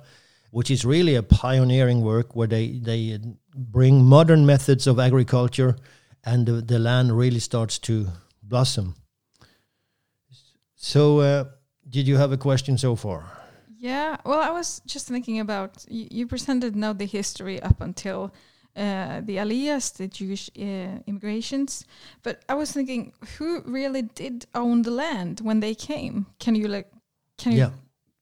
which 0.52 0.70
is 0.70 0.84
really 0.84 1.16
a 1.16 1.24
pioneering 1.24 2.02
work 2.02 2.36
where 2.36 2.46
they, 2.46 2.80
they 2.84 3.18
bring 3.56 4.04
modern 4.04 4.46
methods 4.46 4.86
of 4.86 5.00
agriculture 5.00 5.78
and 6.26 6.46
the, 6.46 6.62
the 6.62 6.78
land 6.78 7.18
really 7.18 7.40
starts 7.40 7.80
to 7.80 8.10
blossom. 8.44 8.96
So, 10.76 11.20
uh, 11.20 11.46
did 11.90 12.06
you 12.06 12.18
have 12.18 12.34
a 12.34 12.38
question 12.38 12.78
so 12.78 12.98
far? 12.98 13.32
Yeah, 13.80 14.18
well, 14.26 14.42
I 14.42 14.50
was 14.50 14.82
just 14.86 15.08
thinking 15.08 15.40
about 15.40 15.86
you, 15.88 16.10
you 16.12 16.28
presented 16.28 16.76
now 16.76 16.92
the 16.92 17.06
history 17.06 17.62
up 17.62 17.80
until 17.80 18.34
uh, 18.76 19.22
the 19.22 19.38
Aliyahs, 19.38 19.94
the 19.94 20.08
Jewish 20.08 20.50
uh, 20.58 21.00
immigrations. 21.06 21.86
But 22.24 22.44
I 22.50 22.56
was 22.56 22.72
thinking, 22.72 23.14
who 23.38 23.62
really 23.66 24.02
did 24.02 24.46
own 24.56 24.82
the 24.82 24.92
land 24.92 25.42
when 25.42 25.60
they 25.60 25.76
came? 25.76 26.26
Can 26.40 26.56
you 26.56 26.68
like, 26.68 26.92
can 27.38 27.52
you? 27.52 27.58
Yeah. 27.60 27.70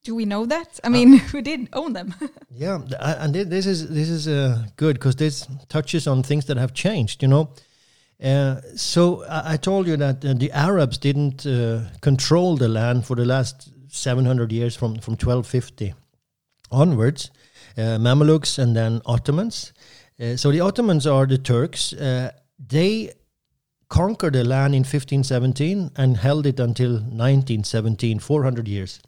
Do 0.03 0.15
we 0.15 0.25
know 0.25 0.47
that? 0.47 0.79
I 0.83 0.89
mean, 0.89 1.17
who 1.31 1.41
did 1.41 1.69
own 1.73 1.93
them? 1.93 2.15
yeah, 2.49 2.79
and 2.99 3.35
this 3.35 3.67
is 3.67 3.87
this 3.89 4.09
is 4.09 4.27
uh, 4.27 4.65
good 4.75 4.95
because 4.95 5.15
this 5.15 5.47
touches 5.69 6.07
on 6.07 6.23
things 6.23 6.45
that 6.45 6.57
have 6.57 6.73
changed. 6.73 7.21
You 7.21 7.27
know, 7.27 7.49
uh, 8.23 8.61
so 8.75 9.23
I, 9.25 9.53
I, 9.53 9.57
told 9.57 9.85
you 9.87 9.97
that 9.97 10.25
uh, 10.25 10.33
the 10.33 10.51
Arabs 10.51 10.97
didn't 10.97 11.45
uh, 11.45 11.81
control 12.01 12.57
the 12.57 12.67
land 12.67 13.05
for 13.05 13.15
the 13.15 13.25
last 13.25 13.69
700 13.89 14.51
years 14.51 14.75
from 14.75 14.95
from 14.99 15.13
1250 15.13 15.93
onwards. 16.71 17.29
Uh, 17.77 17.97
Mamluks 17.97 18.59
and 18.59 18.75
then 18.75 19.01
Ottomans. 19.05 19.71
Uh, 20.21 20.37
so 20.37 20.51
the 20.51 20.59
Ottomans 20.59 21.07
are 21.07 21.25
the 21.25 21.37
Turks. 21.37 21.93
Uh, 21.93 22.31
they 22.59 23.11
conquered 23.89 24.33
the 24.33 24.43
land 24.43 24.75
in 24.75 24.81
1517 24.81 25.91
and 25.95 26.17
held 26.17 26.45
it 26.45 26.59
until 26.59 26.93
1917, 26.93 28.19
400 28.19 28.67
years. 28.67 29.01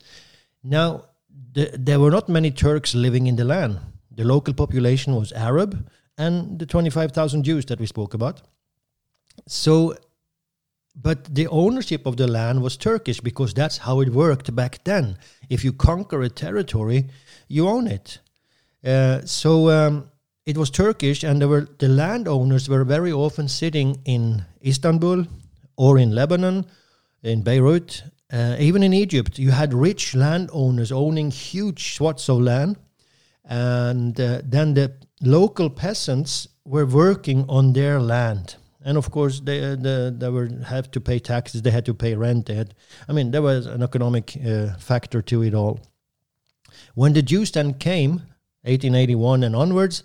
Now, 0.63 1.06
the, 1.54 1.69
there 1.78 1.99
were 1.99 2.12
not 2.12 2.30
many 2.30 2.52
Turks 2.52 2.95
living 2.95 3.28
in 3.28 3.36
the 3.36 3.45
land. 3.45 3.80
The 4.12 4.23
local 4.23 4.54
population 4.54 5.15
was 5.15 5.32
Arab 5.32 5.88
and 6.17 6.60
the 6.60 6.65
25,000 6.65 7.43
Jews 7.43 7.65
that 7.65 7.80
we 7.80 7.86
spoke 7.86 8.13
about. 8.13 8.41
So, 9.47 9.95
but 10.95 11.34
the 11.34 11.47
ownership 11.47 12.06
of 12.06 12.17
the 12.17 12.28
land 12.28 12.62
was 12.62 12.76
Turkish 12.76 13.19
because 13.19 13.54
that's 13.54 13.78
how 13.78 13.99
it 14.02 14.10
worked 14.10 14.56
back 14.56 14.84
then. 14.84 15.17
If 15.49 15.63
you 15.63 15.73
conquer 15.73 16.21
a 16.21 16.30
territory, 16.30 17.10
you 17.47 17.67
own 17.67 17.88
it. 17.88 18.19
Uh, 18.84 19.21
so, 19.26 19.69
um, 19.69 20.12
it 20.45 20.58
was 20.58 20.69
Turkish, 20.69 21.23
and 21.23 21.47
were, 21.47 21.67
the 21.79 21.88
landowners 21.88 22.67
were 22.67 22.84
very 22.84 23.12
often 23.12 23.47
sitting 23.47 24.01
in 24.06 24.43
Istanbul 24.65 25.25
or 25.77 25.97
in 25.97 26.12
Lebanon, 26.12 26.65
in 27.23 27.41
Beirut, 27.43 28.03
uh, 28.32 28.58
even 28.60 28.84
in 28.84 28.93
Egypt. 28.93 29.39
You 29.39 29.51
had 29.51 29.73
rich 29.73 30.15
landowners 30.15 30.91
owning 30.91 31.32
huge 31.32 31.95
swaths 31.95 32.29
of 32.29 32.41
land, 32.41 32.77
and 33.45 34.19
uh, 34.19 34.41
then 34.43 34.73
the 34.73 34.93
local 35.21 35.69
peasants 35.69 36.47
were 36.65 36.86
working 36.86 37.45
on 37.47 37.73
their 37.73 37.99
land. 37.99 38.56
And 38.86 38.97
of 38.97 39.12
course, 39.12 39.39
they 39.39 39.63
uh, 39.63 39.75
the, 39.75 40.13
they 40.17 40.29
were 40.29 40.49
have 40.65 40.91
to 40.91 40.99
pay 40.99 41.19
taxes. 41.19 41.62
They 41.62 41.71
had 41.71 41.86
to 41.86 41.93
pay 41.93 42.15
rent. 42.15 42.47
They 42.47 42.56
had, 42.56 42.75
I 43.08 43.13
mean, 43.13 43.32
there 43.32 43.41
was 43.41 43.65
an 43.65 43.82
economic 43.82 44.38
uh, 44.45 44.73
factor 44.75 45.21
to 45.21 45.41
it 45.41 45.53
all. 45.53 45.79
When 46.95 47.13
the 47.13 47.21
Jews 47.21 47.51
then 47.51 47.75
came, 47.75 48.23
1881 48.63 49.43
and 49.43 49.56
onwards, 49.56 50.03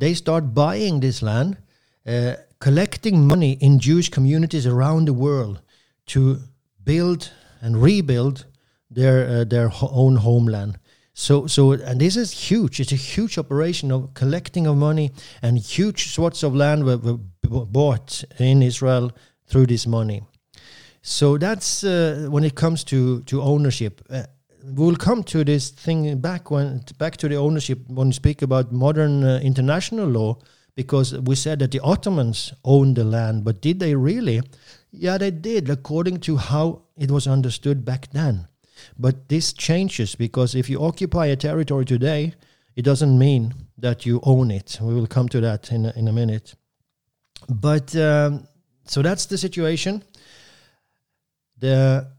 they 0.00 0.14
start 0.14 0.54
buying 0.54 1.00
this 1.00 1.22
land, 1.22 1.58
uh, 2.06 2.34
collecting 2.58 3.26
money 3.26 3.52
in 3.60 3.78
Jewish 3.78 4.08
communities 4.08 4.66
around 4.66 5.06
the 5.06 5.12
world 5.12 5.60
to 6.06 6.38
build 6.82 7.30
and 7.60 7.82
rebuild 7.82 8.46
their 8.90 9.28
uh, 9.28 9.44
their 9.44 9.68
ho- 9.68 9.90
own 9.92 10.16
homeland. 10.16 10.78
So 11.12 11.46
so 11.46 11.72
and 11.72 12.00
this 12.00 12.16
is 12.16 12.50
huge. 12.50 12.80
It's 12.80 12.92
a 12.92 12.96
huge 13.14 13.38
operation 13.38 13.92
of 13.92 14.14
collecting 14.14 14.66
of 14.66 14.76
money 14.76 15.10
and 15.42 15.58
huge 15.58 16.12
swaths 16.14 16.42
of 16.42 16.54
land 16.54 16.84
were, 16.84 17.18
were 17.48 17.66
bought 17.66 18.24
in 18.38 18.62
Israel 18.62 19.12
through 19.46 19.66
this 19.66 19.86
money. 19.86 20.22
So 21.02 21.38
that's 21.38 21.84
uh, 21.84 22.26
when 22.30 22.44
it 22.44 22.54
comes 22.54 22.84
to 22.84 23.22
to 23.22 23.42
ownership. 23.42 24.00
Uh, 24.10 24.22
we'll 24.64 24.96
come 24.96 25.22
to 25.24 25.44
this 25.44 25.70
thing 25.70 26.18
back 26.18 26.50
when 26.50 26.84
back 26.98 27.16
to 27.18 27.28
the 27.28 27.36
ownership 27.36 27.78
when 27.88 28.08
we 28.08 28.12
speak 28.12 28.42
about 28.42 28.72
modern 28.72 29.24
uh, 29.24 29.40
international 29.42 30.06
law 30.06 30.38
because 30.74 31.18
we 31.20 31.34
said 31.34 31.58
that 31.58 31.72
the 31.72 31.80
Ottomans 31.80 32.54
owned 32.64 32.96
the 32.96 33.04
land, 33.04 33.44
but 33.44 33.60
did 33.60 33.80
they 33.80 33.94
really? 33.94 34.40
Yeah, 34.90 35.18
they 35.18 35.30
did, 35.30 35.68
according 35.68 36.20
to 36.20 36.36
how 36.36 36.82
it 36.96 37.10
was 37.10 37.26
understood 37.26 37.84
back 37.84 38.10
then. 38.12 38.48
But 38.98 39.28
this 39.28 39.52
changes 39.52 40.14
because 40.14 40.54
if 40.54 40.70
you 40.70 40.82
occupy 40.82 41.26
a 41.26 41.36
territory 41.36 41.84
today, 41.84 42.34
it 42.76 42.82
doesn't 42.82 43.18
mean 43.18 43.54
that 43.78 44.06
you 44.06 44.20
own 44.22 44.50
it. 44.50 44.78
We 44.80 44.94
will 44.94 45.06
come 45.06 45.28
to 45.30 45.40
that 45.40 45.70
in 45.70 45.86
a, 45.86 45.92
in 45.96 46.08
a 46.08 46.12
minute. 46.12 46.54
But 47.48 47.94
um, 47.96 48.46
so 48.86 49.02
that's 49.02 49.26
the 49.26 49.36
situation. 49.36 50.02
The 51.58 52.10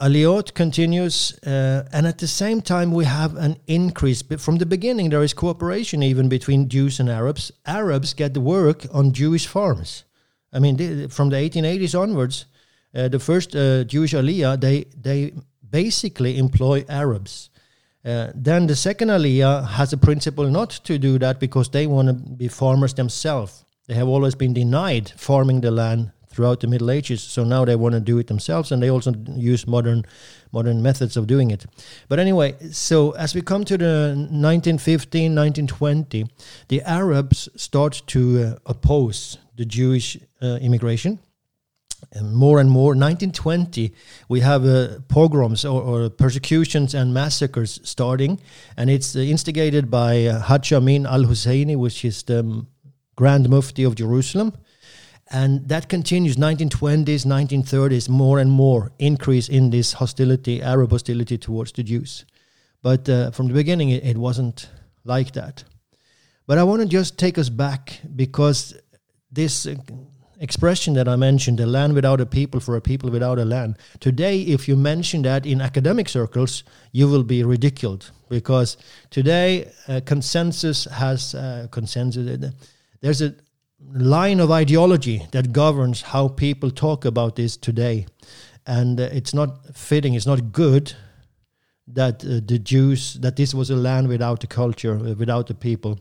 Aliot 0.00 0.54
continues, 0.54 1.36
uh, 1.44 1.88
and 1.92 2.06
at 2.06 2.18
the 2.18 2.28
same 2.28 2.60
time, 2.60 2.92
we 2.92 3.04
have 3.04 3.34
an 3.34 3.56
increase. 3.66 4.22
But 4.22 4.40
from 4.40 4.58
the 4.58 4.66
beginning, 4.66 5.10
there 5.10 5.24
is 5.24 5.34
cooperation 5.34 6.04
even 6.04 6.28
between 6.28 6.68
Jews 6.68 7.00
and 7.00 7.10
Arabs. 7.10 7.50
Arabs 7.66 8.14
get 8.14 8.32
the 8.32 8.40
work 8.40 8.86
on 8.92 9.12
Jewish 9.12 9.48
farms. 9.48 10.04
I 10.52 10.60
mean, 10.60 11.08
from 11.08 11.30
the 11.30 11.36
1880s 11.36 11.98
onwards, 11.98 12.44
uh, 12.94 13.08
the 13.08 13.18
first 13.18 13.56
uh, 13.56 13.82
Jewish 13.84 14.12
Aliyah, 14.12 14.60
they, 14.60 14.84
they 14.96 15.32
basically 15.68 16.38
employ 16.38 16.84
Arabs. 16.88 17.50
Uh, 18.04 18.28
then 18.36 18.68
the 18.68 18.76
second 18.76 19.08
Aliyah 19.08 19.66
has 19.66 19.92
a 19.92 19.98
principle 19.98 20.48
not 20.48 20.70
to 20.84 20.96
do 20.98 21.18
that 21.18 21.40
because 21.40 21.70
they 21.70 21.88
want 21.88 22.06
to 22.06 22.14
be 22.14 22.46
farmers 22.46 22.94
themselves. 22.94 23.64
They 23.88 23.94
have 23.94 24.06
always 24.06 24.36
been 24.36 24.54
denied 24.54 25.10
farming 25.16 25.62
the 25.62 25.72
land 25.72 26.12
throughout 26.38 26.60
the 26.60 26.68
Middle 26.68 26.88
Ages. 26.88 27.20
So 27.20 27.42
now 27.42 27.64
they 27.64 27.74
want 27.74 27.94
to 27.94 28.00
do 28.00 28.18
it 28.18 28.28
themselves, 28.28 28.70
and 28.70 28.80
they 28.80 28.90
also 28.90 29.12
use 29.34 29.66
modern 29.66 30.04
modern 30.52 30.80
methods 30.82 31.16
of 31.16 31.26
doing 31.26 31.50
it. 31.50 31.66
But 32.08 32.20
anyway, 32.20 32.54
so 32.70 33.10
as 33.12 33.34
we 33.34 33.42
come 33.42 33.64
to 33.64 33.76
the 33.76 34.14
1915, 34.30 35.34
1920, 35.34 36.26
the 36.68 36.80
Arabs 36.82 37.48
start 37.56 38.02
to 38.06 38.20
uh, 38.42 38.58
oppose 38.66 39.38
the 39.56 39.64
Jewish 39.64 40.16
uh, 40.40 40.58
immigration. 40.62 41.18
And 42.12 42.32
more 42.32 42.60
and 42.60 42.70
more, 42.70 42.94
1920, 42.94 43.92
we 44.28 44.40
have 44.40 44.64
uh, 44.64 45.00
pogroms 45.08 45.64
or, 45.64 45.82
or, 45.82 46.08
persecutions 46.08 46.94
and 46.94 47.12
massacres 47.12 47.80
starting, 47.82 48.38
and 48.76 48.88
it's 48.88 49.16
uh, 49.16 49.18
instigated 49.18 49.90
by 49.90 50.26
uh, 50.26 50.40
Hajj 50.40 50.72
Amin 50.72 51.06
al 51.06 51.24
Husseini, 51.24 51.76
which 51.76 52.04
is 52.04 52.22
the 52.22 52.64
Grand 53.16 53.48
Mufti 53.48 53.82
of 53.82 53.96
Jerusalem 53.96 54.52
and 55.30 55.68
that 55.68 55.88
continues. 55.88 56.36
1920s 56.36 57.24
1930s 57.26 58.08
more 58.08 58.38
and 58.38 58.50
more 58.50 58.92
increase 58.98 59.48
in 59.48 59.70
this 59.70 59.94
hostility 59.94 60.62
arab 60.62 60.90
hostility 60.90 61.38
towards 61.38 61.72
the 61.72 61.82
jews. 61.82 62.24
But 62.82 63.08
uh, 63.08 63.30
from 63.32 63.48
the 63.48 63.54
beginning 63.54 63.90
it, 63.90 64.04
it, 64.04 64.16
wasn't 64.16 64.68
like 65.04 65.32
that. 65.32 65.64
But 66.46 66.58
i 66.58 66.62
want 66.62 66.82
to 66.82 66.88
just 66.88 67.18
take 67.18 67.38
us 67.38 67.48
back 67.48 68.00
because 68.16 68.74
this 69.30 69.66
uh, 69.66 69.74
expression 70.40 70.94
that 70.94 71.08
i 71.08 71.16
mentioned 71.16 71.60
a 71.60 71.66
land 71.66 71.94
without 71.94 72.20
a 72.20 72.26
people 72.26 72.60
for 72.60 72.76
a 72.76 72.80
people 72.80 73.10
without 73.10 73.38
a 73.38 73.44
land. 73.44 73.76
Today 74.00 74.40
if 74.42 74.68
you 74.68 74.76
mention 74.76 75.22
that 75.22 75.44
in 75.44 75.60
academic 75.60 76.08
circles 76.08 76.64
you 76.92 77.08
will 77.08 77.24
be 77.24 77.44
ridiculed 77.44 78.10
because 78.30 78.76
today 79.10 79.70
uh, 79.88 80.00
consensus 80.06 80.84
has 80.84 81.34
uh, 81.34 81.66
consensus 81.70 82.52
there's 83.00 83.22
a 83.22 83.34
line 83.80 84.40
of 84.40 84.50
ideology 84.50 85.26
that 85.32 85.52
governs 85.52 86.02
how 86.02 86.28
people 86.28 86.70
talk 86.70 87.04
about 87.04 87.36
this 87.36 87.56
today. 87.56 88.06
And 88.66 89.00
uh, 89.00 89.08
it's 89.12 89.32
not 89.32 89.74
fitting, 89.74 90.14
it's 90.14 90.26
not 90.26 90.52
good 90.52 90.94
that 91.86 92.22
uh, 92.24 92.40
the 92.44 92.58
Jews, 92.58 93.14
that 93.14 93.36
this 93.36 93.54
was 93.54 93.70
a 93.70 93.76
land 93.76 94.08
without 94.08 94.44
a 94.44 94.46
culture, 94.46 94.96
uh, 94.96 95.14
without 95.14 95.48
a 95.50 95.54
people. 95.54 95.98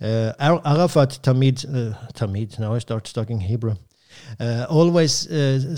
Uh, 0.00 0.32
Arafat 0.40 1.20
Tamid, 1.22 1.64
uh, 1.64 1.94
Tamid, 2.14 2.58
now 2.58 2.74
I 2.74 2.78
start 2.78 3.04
talking 3.04 3.40
Hebrew, 3.40 3.76
uh, 4.40 4.66
always 4.68 5.28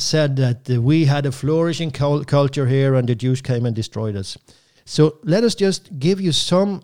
said 0.02 0.36
that 0.36 0.68
we 0.68 1.04
had 1.04 1.26
a 1.26 1.32
flourishing 1.32 1.90
cul- 1.90 2.24
culture 2.24 2.66
here 2.66 2.94
and 2.94 3.08
the 3.08 3.14
Jews 3.14 3.42
came 3.42 3.66
and 3.66 3.76
destroyed 3.76 4.16
us. 4.16 4.38
So 4.84 5.18
let 5.24 5.44
us 5.44 5.54
just 5.54 5.98
give 5.98 6.20
you 6.20 6.32
some 6.32 6.82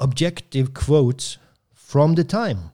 objective 0.00 0.74
quotes 0.74 1.38
from 1.72 2.14
the 2.14 2.24
time. 2.24 2.73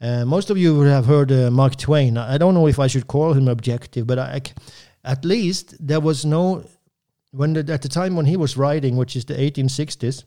Uh, 0.00 0.24
most 0.24 0.48
of 0.50 0.56
you 0.56 0.76
would 0.76 0.88
have 0.88 1.06
heard 1.06 1.30
uh, 1.30 1.50
Mark 1.50 1.76
Twain. 1.76 2.16
I 2.16 2.38
don't 2.38 2.54
know 2.54 2.66
if 2.66 2.78
I 2.78 2.86
should 2.86 3.06
call 3.06 3.34
him 3.34 3.48
objective, 3.48 4.06
but 4.06 4.18
I, 4.18 4.40
at 5.04 5.24
least 5.24 5.74
there 5.78 6.00
was 6.00 6.24
no 6.24 6.64
when 7.32 7.52
the, 7.52 7.72
at 7.72 7.82
the 7.82 7.88
time 7.88 8.16
when 8.16 8.26
he 8.26 8.36
was 8.36 8.56
writing, 8.56 8.96
which 8.96 9.16
is 9.16 9.24
the 9.24 9.34
1860s, 9.34 10.24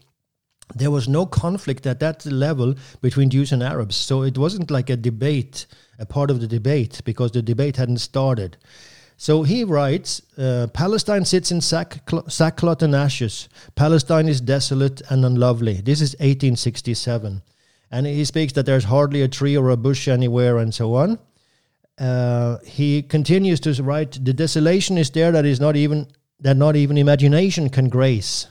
there 0.76 0.92
was 0.92 1.10
no 1.10 1.26
conflict 1.26 1.86
at 1.86 2.00
that 2.00 2.26
level 2.26 2.76
between 3.02 3.30
Jews 3.30 3.52
and 3.52 3.62
Arabs. 3.62 3.96
So 3.96 4.24
it 4.24 4.38
wasn't 4.38 4.72
like 4.72 4.90
a 4.90 4.96
debate, 4.96 5.66
a 6.00 6.06
part 6.06 6.32
of 6.32 6.40
the 6.40 6.48
debate, 6.48 7.02
because 7.04 7.32
the 7.32 7.42
debate 7.42 7.78
hadn't 7.78 7.98
started. 7.98 8.58
So 9.18 9.44
he 9.44 9.64
writes 9.64 10.22
uh, 10.38 10.68
Palestine 10.74 11.26
sits 11.26 11.52
in 11.52 11.62
sackcloth 11.62 12.82
and 12.82 12.96
ashes. 12.96 13.50
Palestine 13.76 14.28
is 14.28 14.42
desolate 14.42 15.02
and 15.10 15.26
unlovely. 15.26 15.82
This 15.82 16.02
is 16.02 16.14
1867 16.14 17.42
and 17.94 18.08
he 18.08 18.26
speaks 18.26 18.54
that 18.54 18.66
there's 18.66 18.86
hardly 18.86 19.22
a 19.22 19.28
tree 19.28 19.56
or 19.56 19.70
a 19.70 19.78
bush 19.78 20.08
anywhere 20.08 20.58
and 20.58 20.74
so 20.74 20.96
on. 20.96 21.20
Uh, 22.00 22.58
he 22.66 23.04
continues 23.04 23.60
to 23.60 23.84
write, 23.84 24.26
"The 24.26 24.34
desolation 24.34 24.98
is 24.98 25.12
there 25.12 25.32
that 25.32 25.46
is 25.46 25.60
not 25.60 25.76
even 25.76 26.08
that 26.40 26.58
not 26.58 26.76
even 26.76 26.98
imagination 26.98 27.70
can 27.70 27.90
grace. 27.90 28.48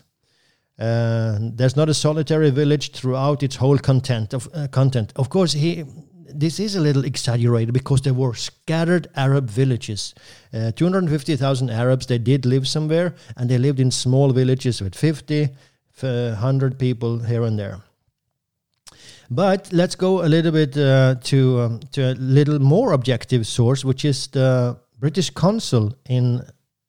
Uh, 0.78 1.38
there's 1.40 1.76
not 1.76 1.88
a 1.88 1.94
solitary 1.94 2.50
village 2.50 2.92
throughout 2.92 3.42
its 3.42 3.57
whole 3.57 3.78
content 3.78 4.33
of 4.33 4.48
uh, 4.55 4.68
content. 4.68 5.12
Of 5.16 5.28
course, 5.28 5.52
he." 5.52 5.85
This 6.35 6.59
is 6.59 6.76
a 6.76 6.81
little 6.81 7.05
exaggerated 7.05 7.74
because 7.74 8.00
there 8.00 8.14
were 8.14 8.33
scattered 8.35 9.07
Arab 9.16 9.50
villages. 9.50 10.14
Uh, 10.55 10.72
250,000 10.72 11.68
Arabs, 11.68 12.07
they 12.07 12.16
did 12.16 12.46
live 12.46 12.66
somewhere, 12.66 13.14
and 13.37 13.50
they 13.50 13.59
lived 13.59 13.81
in 13.81 13.90
small 13.90 14.33
villages 14.33 14.81
with 14.81 14.94
50, 14.94 15.50
100 16.00 16.78
people 16.78 17.18
here 17.18 17.42
and 17.42 17.59
there. 17.59 17.83
But 19.35 19.73
let's 19.73 19.95
go 19.95 20.23
a 20.23 20.29
little 20.29 20.53
bit 20.53 20.77
uh, 20.77 21.14
to 21.14 21.61
um, 21.61 21.81
to 21.92 22.12
a 22.12 22.14
little 22.14 22.59
more 22.59 22.92
objective 22.92 23.47
source, 23.47 23.83
which 23.83 24.05
is 24.05 24.27
the 24.27 24.77
British 24.99 25.31
consul 25.31 25.95
in 26.07 26.42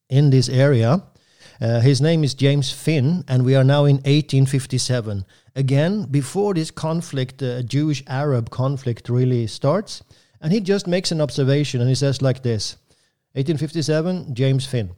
in 0.09 0.29
this 0.29 0.49
area. 0.49 1.03
Uh, 1.61 1.79
his 1.79 2.01
name 2.01 2.21
is 2.25 2.33
James 2.33 2.69
Finn, 2.69 3.23
and 3.29 3.45
we 3.45 3.55
are 3.55 3.63
now 3.63 3.85
in 3.85 3.95
1857. 4.03 5.25
Again, 5.55 6.03
before 6.11 6.53
this 6.53 6.69
conflict, 6.69 7.41
uh, 7.41 7.61
Jewish 7.61 8.03
Arab 8.07 8.49
conflict 8.49 9.07
really 9.07 9.47
starts, 9.47 10.03
and 10.41 10.51
he 10.51 10.59
just 10.59 10.85
makes 10.85 11.11
an 11.13 11.21
observation, 11.21 11.79
and 11.79 11.87
he 11.89 11.95
says 11.95 12.21
like 12.21 12.43
this: 12.43 12.75
1857, 13.35 14.35
James 14.35 14.65
Finn. 14.65 14.89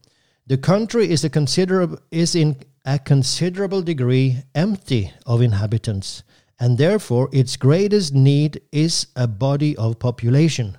The 0.47 0.57
country 0.57 1.11
is 1.11 1.23
a 1.23 1.29
considerable 1.29 1.99
is 2.09 2.33
in 2.33 2.55
a 2.85 2.97
considerable 2.97 3.83
degree 3.83 4.37
empty 4.55 5.13
of 5.27 5.41
inhabitants 5.41 6.23
and 6.59 6.77
therefore 6.77 7.29
its 7.31 7.57
greatest 7.57 8.13
need 8.13 8.61
is 8.71 9.07
a 9.15 9.27
body 9.27 9.75
of 9.77 9.99
population. 9.99 10.77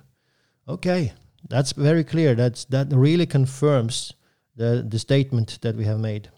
Okay, 0.67 1.13
that's 1.49 1.71
very 1.71 2.03
clear. 2.03 2.35
That's 2.35 2.65
that 2.65 2.91
really 2.91 3.25
confirms 3.25 4.13
the 4.55 4.85
the 4.87 4.99
statement 4.99 5.59
that 5.61 5.75
we 5.75 5.85
have 5.85 5.99
made. 5.99 6.29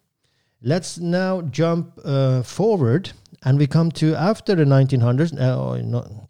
Let's 0.62 0.97
now 0.97 1.41
jump 1.41 1.99
uh, 2.04 2.43
forward, 2.43 3.12
and 3.43 3.58
we 3.58 3.65
come 3.65 3.91
to 3.91 4.13
after 4.15 4.56
the 4.56 4.65
1900s, 4.65 5.32
uh, 5.39 5.73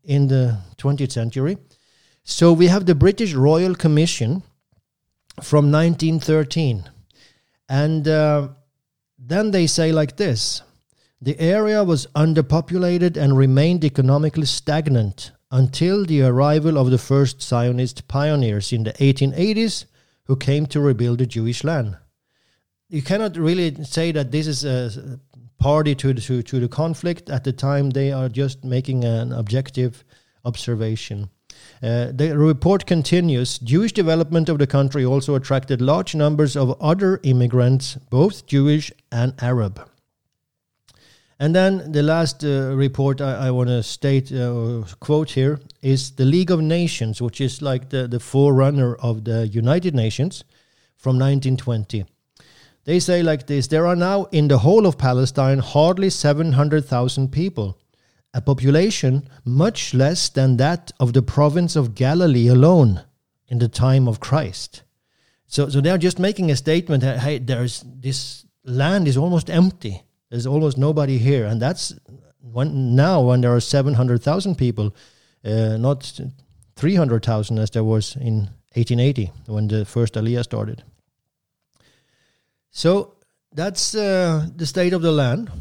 in 0.03 0.27
the 0.27 0.59
20th 0.77 1.11
century. 1.11 1.57
So 2.23 2.53
we 2.53 2.67
have 2.67 2.85
the 2.85 2.93
British 2.93 3.33
Royal 3.33 3.73
Commission 3.73 4.43
from 5.41 5.71
1913, 5.71 6.83
and 7.67 8.07
uh, 8.07 8.49
then 9.17 9.49
they 9.49 9.65
say 9.65 9.91
like 9.91 10.17
this 10.17 10.61
the 11.21 11.39
area 11.39 11.83
was 11.83 12.07
underpopulated 12.15 13.17
and 13.17 13.37
remained 13.37 13.83
economically 13.83 14.45
stagnant 14.45 15.31
until 15.51 16.05
the 16.05 16.21
arrival 16.21 16.77
of 16.77 16.91
the 16.91 16.97
first 16.97 17.41
Zionist 17.41 18.07
pioneers 18.07 18.71
in 18.71 18.83
the 18.83 18.93
1880s 18.93 19.85
who 20.25 20.35
came 20.35 20.65
to 20.67 20.79
rebuild 20.79 21.17
the 21.17 21.25
Jewish 21.25 21.63
land. 21.63 21.97
You 22.87 23.01
cannot 23.01 23.35
really 23.35 23.83
say 23.83 24.11
that 24.11 24.31
this 24.31 24.47
is 24.47 24.63
a 24.63 25.19
party 25.59 25.93
to 25.95 26.13
the, 26.13 26.21
to, 26.21 26.41
to 26.41 26.59
the 26.59 26.67
conflict. 26.67 27.29
At 27.29 27.43
the 27.43 27.51
time, 27.51 27.89
they 27.89 28.11
are 28.11 28.29
just 28.29 28.63
making 28.63 29.03
an 29.03 29.33
objective 29.33 30.03
observation. 30.45 31.29
Uh, 31.83 32.11
the 32.13 32.37
report 32.37 32.85
continues 32.85 33.59
Jewish 33.59 33.91
development 33.91 34.49
of 34.49 34.59
the 34.59 34.67
country 34.67 35.03
also 35.03 35.35
attracted 35.35 35.81
large 35.81 36.15
numbers 36.15 36.55
of 36.55 36.79
other 36.81 37.19
immigrants, 37.23 37.95
both 38.09 38.45
Jewish 38.45 38.91
and 39.11 39.33
Arab. 39.41 39.88
And 41.39 41.55
then 41.55 41.91
the 41.93 42.03
last 42.03 42.43
uh, 42.43 42.75
report 42.75 43.21
I, 43.21 43.47
I 43.47 43.51
want 43.51 43.69
to 43.69 43.81
state, 43.81 44.31
uh, 44.31 44.83
quote 44.99 45.31
here, 45.31 45.59
is 45.81 46.11
the 46.11 46.25
League 46.25 46.51
of 46.51 46.61
Nations, 46.61 47.21
which 47.21 47.39
is 47.39 47.61
like 47.61 47.89
the, 47.89 48.07
the 48.07 48.19
forerunner 48.19 48.95
of 48.95 49.23
the 49.23 49.47
United 49.47 49.95
Nations 49.95 50.43
from 50.97 51.17
1920. 51.17 52.05
They 52.83 52.99
say 52.99 53.23
like 53.23 53.47
this 53.47 53.67
there 53.67 53.87
are 53.87 53.95
now 53.95 54.25
in 54.31 54.47
the 54.47 54.59
whole 54.59 54.85
of 54.85 54.97
Palestine 54.97 55.59
hardly 55.59 56.09
700,000 56.09 57.31
people 57.31 57.77
a 58.33 58.41
population 58.41 59.27
much 59.45 59.93
less 59.93 60.29
than 60.29 60.57
that 60.57 60.91
of 60.99 61.13
the 61.13 61.21
province 61.21 61.75
of 61.75 61.95
Galilee 61.95 62.47
alone 62.47 63.01
in 63.47 63.59
the 63.59 63.67
time 63.67 64.07
of 64.07 64.19
Christ. 64.19 64.83
So, 65.47 65.69
so 65.69 65.81
they're 65.81 65.97
just 65.97 66.19
making 66.19 66.51
a 66.51 66.55
statement 66.55 67.01
that 67.01 67.19
hey, 67.19 67.39
there's 67.39 67.83
this 67.85 68.45
land 68.63 69.07
is 69.07 69.17
almost 69.17 69.49
empty. 69.49 70.03
There's 70.29 70.45
almost 70.45 70.77
nobody 70.77 71.17
here, 71.17 71.45
and 71.45 71.61
that's 71.61 71.93
when 72.41 72.95
now 72.95 73.21
when 73.21 73.41
there 73.41 73.53
are 73.53 73.61
seven 73.61 73.95
hundred 73.95 74.21
thousand 74.21 74.55
people, 74.57 74.95
uh, 75.43 75.77
not 75.77 76.19
three 76.75 76.95
hundred 76.95 77.25
thousand 77.25 77.59
as 77.59 77.71
there 77.71 77.83
was 77.83 78.15
in 78.15 78.49
1880 78.75 79.31
when 79.47 79.67
the 79.67 79.85
first 79.85 80.13
Aliyah 80.13 80.43
started. 80.43 80.83
So 82.69 83.15
that's 83.51 83.95
uh, 83.95 84.47
the 84.55 84.65
state 84.65 84.93
of 84.93 85.01
the 85.01 85.11
land. 85.11 85.51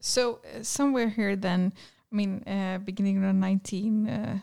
So 0.00 0.40
uh, 0.44 0.62
somewhere 0.62 1.08
here, 1.08 1.36
then, 1.36 1.72
I 2.12 2.14
mean, 2.14 2.44
uh, 2.46 2.78
beginning 2.78 3.22
around 3.22 3.40
19, 3.40 4.08
uh, 4.08 4.38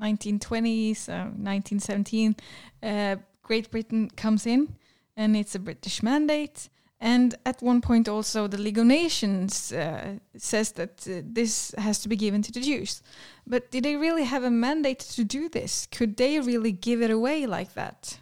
1920s, 0.00 1.08
1917, 1.08 2.36
uh, 2.82 3.16
Great 3.42 3.70
Britain 3.70 4.10
comes 4.10 4.46
in 4.46 4.74
and 5.16 5.36
it's 5.36 5.54
a 5.54 5.60
British 5.60 6.02
mandate. 6.02 6.68
And 7.00 7.36
at 7.46 7.62
one 7.62 7.80
point, 7.80 8.08
also, 8.08 8.48
the 8.48 8.58
League 8.58 8.78
of 8.78 8.86
Nations 8.86 9.72
uh, 9.72 10.18
says 10.36 10.72
that 10.72 11.06
uh, 11.08 11.22
this 11.24 11.72
has 11.78 12.00
to 12.00 12.08
be 12.08 12.16
given 12.16 12.42
to 12.42 12.52
the 12.52 12.60
Jews. 12.60 13.02
But 13.46 13.70
did 13.70 13.84
they 13.84 13.96
really 13.96 14.24
have 14.24 14.42
a 14.42 14.50
mandate 14.50 14.98
to 14.98 15.22
do 15.22 15.48
this? 15.48 15.86
Could 15.86 16.16
they 16.16 16.40
really 16.40 16.72
give 16.72 17.00
it 17.00 17.10
away 17.10 17.46
like 17.46 17.74
that? 17.74 18.18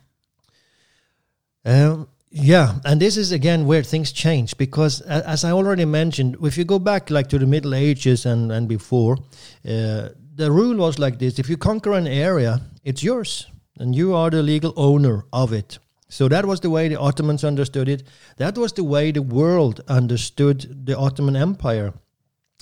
Um, 1.65 2.09
yeah, 2.31 2.75
and 2.85 3.01
this 3.01 3.17
is 3.17 3.33
again 3.33 3.67
where 3.67 3.83
things 3.83 4.13
change 4.13 4.59
because, 4.59 5.01
as 5.01 5.43
I 5.43 5.53
already 5.53 5.87
mentioned, 5.87 6.37
if 6.43 6.59
you 6.59 6.65
go 6.65 6.79
back 6.79 7.11
like 7.11 7.29
to 7.29 7.39
the 7.39 7.47
Middle 7.47 7.75
Ages 7.75 8.27
and 8.27 8.53
and 8.53 8.69
before, 8.69 9.17
uh, 9.65 10.11
the 10.35 10.51
rule 10.51 10.77
was 10.77 10.99
like 10.99 11.19
this: 11.19 11.39
if 11.39 11.49
you 11.49 11.57
conquer 11.57 11.93
an 11.93 12.07
area, 12.07 12.61
it's 12.85 13.03
yours, 13.03 13.47
and 13.79 13.97
you 13.97 14.15
are 14.15 14.31
the 14.31 14.43
legal 14.43 14.75
owner 14.77 15.25
of 15.33 15.53
it. 15.53 15.79
So 16.09 16.29
that 16.29 16.47
was 16.47 16.61
the 16.61 16.71
way 16.71 16.89
the 16.89 17.01
Ottomans 17.01 17.45
understood 17.45 17.89
it. 17.89 18.05
That 18.37 18.57
was 18.57 18.73
the 18.73 18.85
way 18.85 19.11
the 19.11 19.23
world 19.23 19.81
understood 19.89 20.87
the 20.87 20.97
Ottoman 20.97 21.37
Empire 21.37 21.95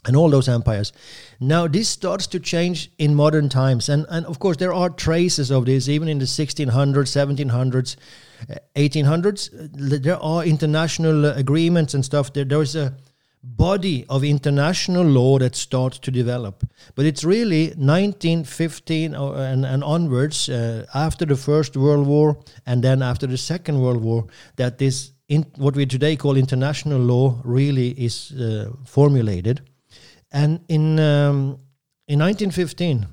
and 0.07 0.16
all 0.16 0.30
those 0.30 0.48
empires. 0.48 0.92
Now 1.40 1.66
this 1.66 1.88
starts 1.88 2.26
to 2.28 2.40
change 2.40 2.90
in 2.98 3.14
modern 3.14 3.48
times, 3.48 3.88
and 3.88 4.07
and 4.09 4.26
of 4.26 4.38
course 4.38 4.57
there 4.59 4.72
are 4.72 4.90
traces 4.90 5.50
of 5.50 5.66
this 5.66 5.88
even 5.88 6.09
in 6.09 6.18
the 6.18 6.26
1600s, 6.26 6.68
1700s. 6.68 7.96
1800s, 8.76 10.02
there 10.02 10.18
are 10.18 10.44
international 10.44 11.24
agreements 11.24 11.94
and 11.94 12.04
stuff. 12.04 12.33
There, 12.33 12.44
there 12.44 12.61
is 12.61 12.76
a 12.76 12.94
body 13.44 14.07
of 14.09 14.24
international 14.24 15.04
law 15.04 15.38
that 15.38 15.54
starts 15.54 15.98
to 15.98 16.11
develop. 16.11 16.64
But 16.94 17.07
it's 17.07 17.24
really 17.24 17.66
1915 17.76 19.14
uh, 19.14 19.33
and, 19.33 19.64
and 19.64 19.85
onwards, 19.85 20.48
uh, 20.48 20.87
after 20.94 21.26
the 21.26 21.37
First 21.37 21.76
World 21.76 22.07
War 22.07 22.38
and 22.66 22.83
then 22.83 23.02
after 23.02 23.26
the 23.26 23.37
Second 23.37 23.80
World 23.80 24.02
War, 24.02 24.26
that 24.57 24.78
this 24.78 25.12
in, 25.28 25.46
what 25.57 25.74
we 25.74 25.87
today 25.87 26.16
call 26.16 26.37
international 26.37 27.00
law 27.00 27.40
really 27.44 27.90
is 27.90 28.33
uh, 28.33 28.70
formulated. 28.85 29.61
And 30.33 30.61
in 30.68 30.98
um, 30.98 31.59
in 32.07 32.18
1915, 32.18 33.07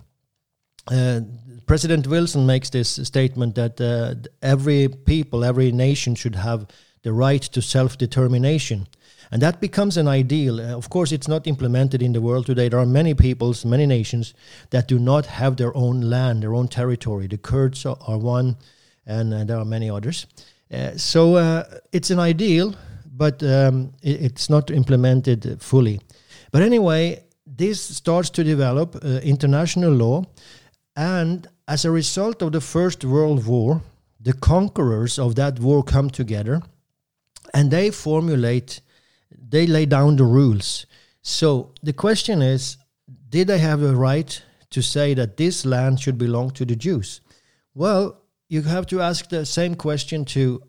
uh, 0.92 1.22
President 1.66 2.08
Wilson 2.08 2.46
makes 2.46 2.70
this 2.70 2.90
statement 2.90 3.56
that 3.56 3.80
uh, 3.80 4.16
every 4.42 4.90
people, 4.90 5.46
every 5.46 5.72
nation 5.72 6.16
should 6.16 6.36
have 6.36 6.68
the 7.04 7.14
right 7.14 7.42
to 7.42 7.62
self 7.62 7.98
determination. 7.98 8.88
And 9.32 9.42
that 9.42 9.62
becomes 9.62 9.98
an 9.98 10.08
ideal. 10.08 10.60
Uh, 10.60 10.76
of 10.76 10.90
course, 10.90 11.12
it's 11.12 11.28
not 11.28 11.48
implemented 11.48 12.02
in 12.02 12.14
the 12.14 12.22
world 12.22 12.46
today. 12.46 12.70
There 12.70 12.80
are 12.80 12.86
many 12.86 13.14
peoples, 13.14 13.66
many 13.66 13.86
nations 13.86 14.34
that 14.70 14.88
do 14.88 15.00
not 15.00 15.26
have 15.26 15.56
their 15.56 15.76
own 15.76 16.02
land, 16.02 16.44
their 16.44 16.54
own 16.54 16.68
territory. 16.68 17.28
The 17.28 17.38
Kurds 17.38 17.86
are, 17.86 18.18
one, 18.18 18.58
and 19.06 19.34
uh, 19.34 19.44
there 19.46 19.58
are 19.58 19.66
many 19.66 19.90
others. 19.90 20.28
Uh, 20.72 20.98
so 20.98 21.36
uh, 21.36 21.64
it's 21.92 22.12
an 22.12 22.20
ideal, 22.20 22.76
but 23.18 23.42
um, 23.44 23.94
it, 24.02 24.22
it's 24.22 24.50
not 24.50 24.70
implemented 24.70 25.62
fully. 25.62 26.02
But 26.52 26.62
anyway, 26.62 27.24
this 27.46 27.82
starts 27.82 28.30
to 28.32 28.44
develop 28.44 28.96
uh, 28.96 29.20
international 29.24 29.94
law, 29.94 30.24
and 30.96 31.48
as 31.68 31.86
a 31.86 31.92
result 31.92 32.42
of 32.42 32.52
the 32.52 32.62
First 32.62 33.06
World 33.06 33.46
War, 33.46 33.82
the 34.20 34.34
conquerors 34.34 35.18
of 35.18 35.36
that 35.36 35.60
war 35.60 35.84
come 35.84 36.10
together 36.10 36.62
and 37.54 37.72
they 37.72 37.92
formulate, 37.92 38.82
they 39.52 39.68
lay 39.68 39.86
down 39.86 40.16
the 40.16 40.24
rules. 40.24 40.86
So 41.22 41.74
the 41.84 41.94
question 41.94 42.42
is 42.42 42.78
did 43.30 43.48
they 43.48 43.60
have 43.60 43.82
a 43.82 43.96
right 43.96 44.42
to 44.72 44.82
say 44.82 45.14
that 45.14 45.38
this 45.38 45.66
land 45.66 46.00
should 46.00 46.18
belong 46.18 46.52
to 46.52 46.66
the 46.66 46.76
Jews? 46.76 47.22
Well, 47.74 48.18
you 48.50 48.64
have 48.64 48.88
to 48.88 49.02
ask 49.02 49.30
the 49.30 49.46
same 49.46 49.76
question 49.76 50.26
to 50.26 50.62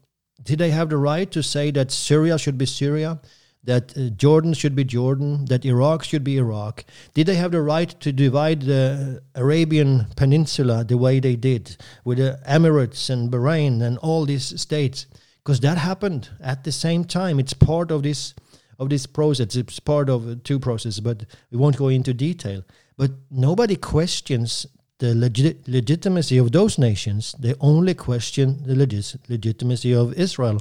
did 0.43 0.59
they 0.59 0.71
have 0.71 0.91
the 0.91 0.97
right 0.97 1.31
to 1.31 1.43
say 1.43 1.71
that 1.71 1.91
Syria 1.91 2.39
should 2.39 2.59
be 2.59 2.67
Syria? 2.67 3.21
that 3.65 3.97
uh, 3.97 4.09
Jordan 4.11 4.55
should 4.55 4.75
be 4.75 4.85
Jordan, 4.85 5.45
that 5.47 5.65
Iraq 5.65 6.03
should 6.03 6.25
be 6.25 6.37
Iraq? 6.37 6.85
Did 7.15 7.27
they 7.27 7.37
have 7.37 7.53
the 7.53 7.63
right 7.63 7.89
to 8.01 8.13
divide 8.13 8.63
the 8.63 9.23
Arabian 9.35 10.07
Peninsula 10.17 10.85
the 10.85 10.99
way 10.99 11.21
they 11.21 11.37
did 11.37 11.77
with 12.05 12.19
the 12.19 12.41
Emirates 12.49 13.09
and 13.09 13.31
Bahrain 13.31 13.83
and 13.83 13.99
all 13.99 14.25
these 14.25 14.61
states? 14.61 15.07
Because 15.45 15.61
that 15.61 15.79
happened 15.79 16.31
at 16.41 16.65
the 16.65 16.73
same 16.73 17.05
time. 17.05 17.39
It's 17.39 17.55
part 17.55 17.91
of 17.91 18.03
this 18.03 18.35
of 18.83 18.91
this 18.91 19.07
process. 19.07 19.57
It's 19.57 19.81
part 19.81 20.09
of 20.11 20.43
two 20.43 20.59
processes, 20.59 21.01
but 21.01 21.25
we 21.51 21.59
won't 21.59 21.77
go 21.77 21.89
into 21.89 22.13
detail. 22.13 22.63
But 22.97 23.13
nobody 23.31 23.77
questions 23.77 24.67
the 24.99 25.15
legit- 25.15 25.67
legitimacy 25.67 26.39
of 26.39 26.53
those 26.53 26.79
nations. 26.79 27.35
They 27.39 27.55
only 27.61 27.95
question 27.95 28.63
the 28.65 28.75
legis- 28.75 29.17
legitimacy 29.29 29.93
of 29.93 30.15
Israel. 30.15 30.61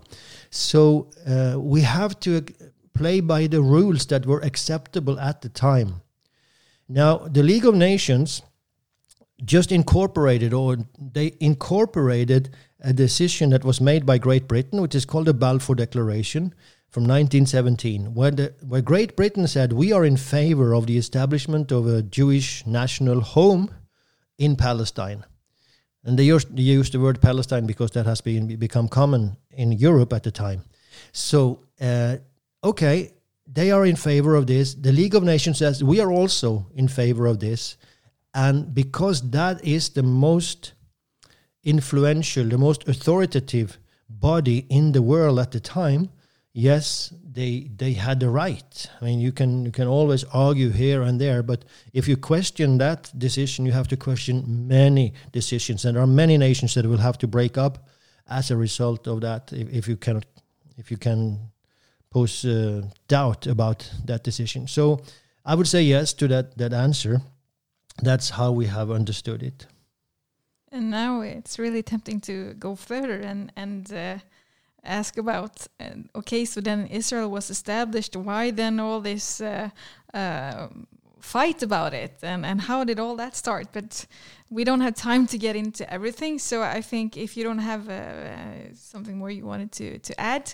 So 0.49 1.12
uh, 1.27 1.60
we 1.60 1.81
have 1.81 2.19
to 2.21 2.45
play 2.93 3.19
by 3.19 3.47
the 3.47 3.62
rules 3.62 4.05
that 4.07 4.25
were 4.25 4.39
acceptable 4.39 5.19
at 5.19 5.41
the 5.41 5.49
time. 5.49 6.01
Now, 6.88 7.17
the 7.19 7.43
League 7.43 7.65
of 7.65 7.75
Nations 7.75 8.41
just 9.43 9.71
incorporated, 9.71 10.53
or 10.53 10.77
they 10.99 11.36
incorporated 11.39 12.49
a 12.81 12.93
decision 12.93 13.51
that 13.51 13.63
was 13.63 13.79
made 13.79 14.05
by 14.05 14.17
Great 14.17 14.47
Britain, 14.47 14.81
which 14.81 14.95
is 14.95 15.05
called 15.05 15.27
the 15.27 15.34
Balfour 15.34 15.75
Declaration 15.75 16.53
from 16.91 17.04
1917, 17.04 18.13
where, 18.13 18.82
Great 18.82 19.15
Britain 19.15 19.47
said, 19.47 19.73
We 19.73 19.91
are 19.91 20.06
in 20.06 20.17
favor 20.17 20.73
of 20.73 20.88
the 20.88 20.97
establishment 20.97 21.71
of 21.71 21.88
a 21.88 22.01
Jewish 22.01 22.65
national 22.67 23.21
home 23.21 23.73
in 24.38 24.56
Palestine. 24.56 25.23
And 26.04 26.19
they 26.19 26.23
used, 26.23 26.56
they 26.56 26.63
used 26.63 26.93
the 26.93 26.99
word 26.99 27.21
Palestine 27.21 27.65
because 27.65 27.91
that 27.91 28.06
has 28.06 28.21
been, 28.21 28.56
become 28.58 28.88
common 28.88 29.38
in 29.51 29.71
Europe 29.71 30.13
at 30.13 30.23
the 30.23 30.32
time. 30.32 30.63
So 31.13 31.62
uh, 31.80 32.17
okay, 32.63 33.13
they 33.47 33.71
are 33.71 33.86
in 33.86 33.95
favor 33.95 34.36
of 34.36 34.47
this. 34.47 34.75
The 34.75 34.91
League 34.91 35.15
of 35.15 35.23
Nations 35.23 35.58
says 35.58 35.84
we 35.84 35.99
are 35.99 36.12
also 36.12 36.67
in 36.75 36.88
favor 36.88 37.25
of 37.25 37.39
this. 37.39 37.77
And 38.34 38.73
because 38.73 39.30
that 39.32 39.63
is 39.65 39.89
the 39.89 40.04
most 40.04 40.73
influential, 41.63 42.45
the 42.45 42.58
most 42.58 42.88
authoritative 42.88 43.77
body 44.10 44.65
in 44.69 44.93
the 44.93 45.01
world 45.01 45.39
at 45.39 45.51
the 45.51 45.60
time, 45.60 46.10
yes, 46.53 47.13
they 47.33 47.69
they 47.75 47.93
had 47.93 48.19
the 48.19 48.29
right. 48.29 48.89
I 49.01 49.05
mean, 49.05 49.19
you 49.19 49.31
can 49.31 49.65
you 49.65 49.71
can 49.71 49.87
always 49.87 50.23
argue 50.33 50.69
here 50.69 51.01
and 51.01 51.19
there, 51.19 51.43
but 51.43 51.65
if 51.93 52.07
you 52.07 52.17
question 52.17 52.77
that 52.77 53.11
decision, 53.17 53.65
you 53.65 53.71
have 53.71 53.87
to 53.89 53.97
question 53.97 54.67
many 54.67 55.13
decisions, 55.31 55.85
and 55.85 55.95
there 55.95 56.03
are 56.03 56.07
many 56.07 56.37
nations 56.37 56.73
that 56.73 56.85
will 56.85 56.97
have 56.97 57.17
to 57.19 57.27
break 57.27 57.57
up 57.57 57.89
as 58.27 58.51
a 58.51 58.57
result 58.57 59.07
of 59.07 59.21
that. 59.21 59.51
If, 59.53 59.69
if 59.69 59.87
you 59.87 59.97
cannot, 59.97 60.25
if 60.77 60.91
you 60.91 60.97
can 60.97 61.51
pose 62.09 62.45
uh, 62.45 62.81
doubt 63.07 63.47
about 63.47 63.89
that 64.05 64.23
decision. 64.23 64.67
So 64.67 65.01
I 65.45 65.55
would 65.55 65.67
say 65.67 65.83
yes 65.83 66.13
to 66.13 66.27
that 66.27 66.57
that 66.57 66.73
answer. 66.73 67.21
That's 68.03 68.29
how 68.29 68.51
we 68.51 68.67
have 68.67 68.89
understood 68.89 69.43
it. 69.43 69.67
And 70.71 70.89
now 70.89 71.21
it's 71.21 71.59
really 71.59 71.83
tempting 71.83 72.21
to 72.21 72.53
go 72.53 72.75
further 72.75 73.19
and 73.19 73.51
and 73.55 73.91
uh, 73.93 74.17
ask 74.83 75.17
about. 75.17 75.67
Uh, 75.79 76.17
okay, 76.19 76.45
so 76.45 76.61
then 76.61 76.87
Israel 76.87 77.29
was 77.29 77.49
established. 77.49 78.15
Why 78.15 78.51
then 78.51 78.79
all 78.79 79.01
this? 79.01 79.41
Uh, 79.41 79.69
uh, 80.13 80.67
fight 81.21 81.61
about 81.63 81.93
it 81.93 82.15
and, 82.23 82.45
and 82.45 82.61
how 82.61 82.83
did 82.83 82.99
all 82.99 83.15
that 83.15 83.35
start. 83.35 83.67
But 83.71 84.05
we 84.49 84.63
don't 84.63 84.81
have 84.81 84.95
time 84.95 85.27
to 85.27 85.37
get 85.37 85.55
into 85.55 85.91
everything. 85.91 86.39
So 86.39 86.61
I 86.61 86.81
think 86.81 87.15
if 87.15 87.37
you 87.37 87.43
don't 87.43 87.59
have 87.59 87.89
uh, 87.89 88.73
something 88.73 89.17
more 89.17 89.29
you 89.29 89.45
wanted 89.45 89.71
to, 89.73 89.99
to 89.99 90.19
add, 90.19 90.53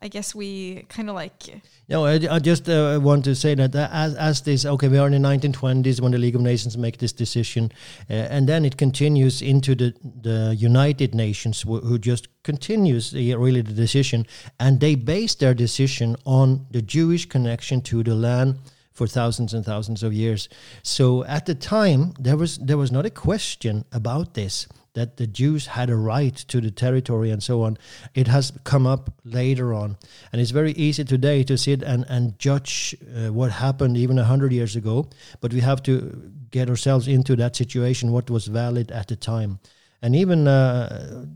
I 0.00 0.08
guess 0.08 0.34
we 0.34 0.84
kind 0.88 1.08
of 1.08 1.14
like. 1.14 1.62
No, 1.88 2.04
I, 2.04 2.20
I 2.30 2.38
just 2.38 2.68
uh, 2.68 3.00
want 3.02 3.24
to 3.24 3.34
say 3.34 3.54
that 3.54 3.74
uh, 3.74 3.88
as, 3.90 4.14
as 4.14 4.40
this, 4.42 4.64
okay, 4.64 4.88
we 4.88 4.98
are 4.98 5.06
in 5.06 5.20
the 5.20 5.28
1920s 5.28 6.00
when 6.00 6.12
the 6.12 6.18
League 6.18 6.36
of 6.36 6.40
Nations 6.40 6.76
make 6.76 6.98
this 6.98 7.12
decision, 7.12 7.72
uh, 8.08 8.12
and 8.12 8.48
then 8.48 8.64
it 8.64 8.76
continues 8.76 9.42
into 9.42 9.74
the, 9.74 9.94
the 10.22 10.54
United 10.56 11.14
Nations, 11.14 11.62
wh- 11.62 11.82
who 11.82 11.98
just 11.98 12.28
continues 12.44 13.10
the, 13.10 13.34
really 13.34 13.62
the 13.62 13.72
decision, 13.72 14.26
and 14.60 14.80
they 14.80 14.94
base 14.94 15.34
their 15.34 15.54
decision 15.54 16.16
on 16.24 16.66
the 16.70 16.82
Jewish 16.82 17.26
connection 17.26 17.80
to 17.82 18.02
the 18.02 18.14
land 18.14 18.58
for 18.98 19.06
thousands 19.06 19.54
and 19.54 19.64
thousands 19.64 20.02
of 20.02 20.12
years. 20.12 20.48
So 20.82 21.24
at 21.24 21.46
the 21.46 21.54
time, 21.54 22.12
there 22.18 22.36
was 22.36 22.58
there 22.58 22.76
was 22.76 22.90
not 22.90 23.06
a 23.06 23.10
question 23.10 23.84
about 23.92 24.34
this 24.34 24.66
that 24.94 25.16
the 25.16 25.26
Jews 25.28 25.66
had 25.66 25.90
a 25.90 25.96
right 25.96 26.34
to 26.48 26.60
the 26.60 26.72
territory 26.72 27.30
and 27.30 27.40
so 27.40 27.62
on. 27.62 27.78
It 28.14 28.26
has 28.26 28.52
come 28.64 28.84
up 28.84 29.10
later 29.24 29.72
on. 29.72 29.96
And 30.32 30.40
it's 30.40 30.50
very 30.50 30.72
easy 30.72 31.04
today 31.04 31.44
to 31.44 31.56
sit 31.56 31.82
and, 31.82 32.04
and 32.08 32.36
judge 32.38 32.96
uh, 33.16 33.32
what 33.32 33.52
happened 33.52 33.96
even 33.96 34.18
a 34.18 34.22
100 34.22 34.52
years 34.52 34.74
ago, 34.74 35.08
but 35.40 35.52
we 35.52 35.60
have 35.60 35.82
to 35.84 36.32
get 36.50 36.68
ourselves 36.68 37.06
into 37.06 37.36
that 37.36 37.54
situation, 37.54 38.10
what 38.10 38.28
was 38.28 38.48
valid 38.48 38.90
at 38.90 39.06
the 39.06 39.16
time. 39.16 39.60
And 40.02 40.16
even 40.16 40.48
uh, 40.48 41.26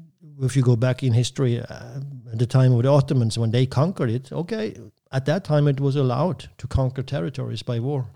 if 0.41 0.57
you 0.57 0.63
go 0.63 0.75
back 0.75 1.03
in 1.03 1.13
history, 1.13 1.61
uh, 1.61 2.01
at 2.33 2.39
the 2.39 2.47
time 2.47 2.73
of 2.73 2.83
the 2.83 2.89
Ottomans, 2.89 3.39
when 3.39 3.53
they 3.53 3.67
conquered 3.67 4.11
it, 4.11 4.33
okay, 4.33 4.75
at 5.13 5.27
that 5.27 5.45
time 5.45 5.69
it 5.69 5.81
was 5.81 5.97
allowed 5.97 6.49
to 6.59 6.67
conquer 6.67 7.03
territories 7.03 7.63
by 7.63 7.79
war. 7.79 8.07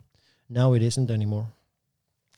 Now 0.48 0.74
it 0.74 0.82
isn't 0.82 1.10
anymore. 1.10 1.48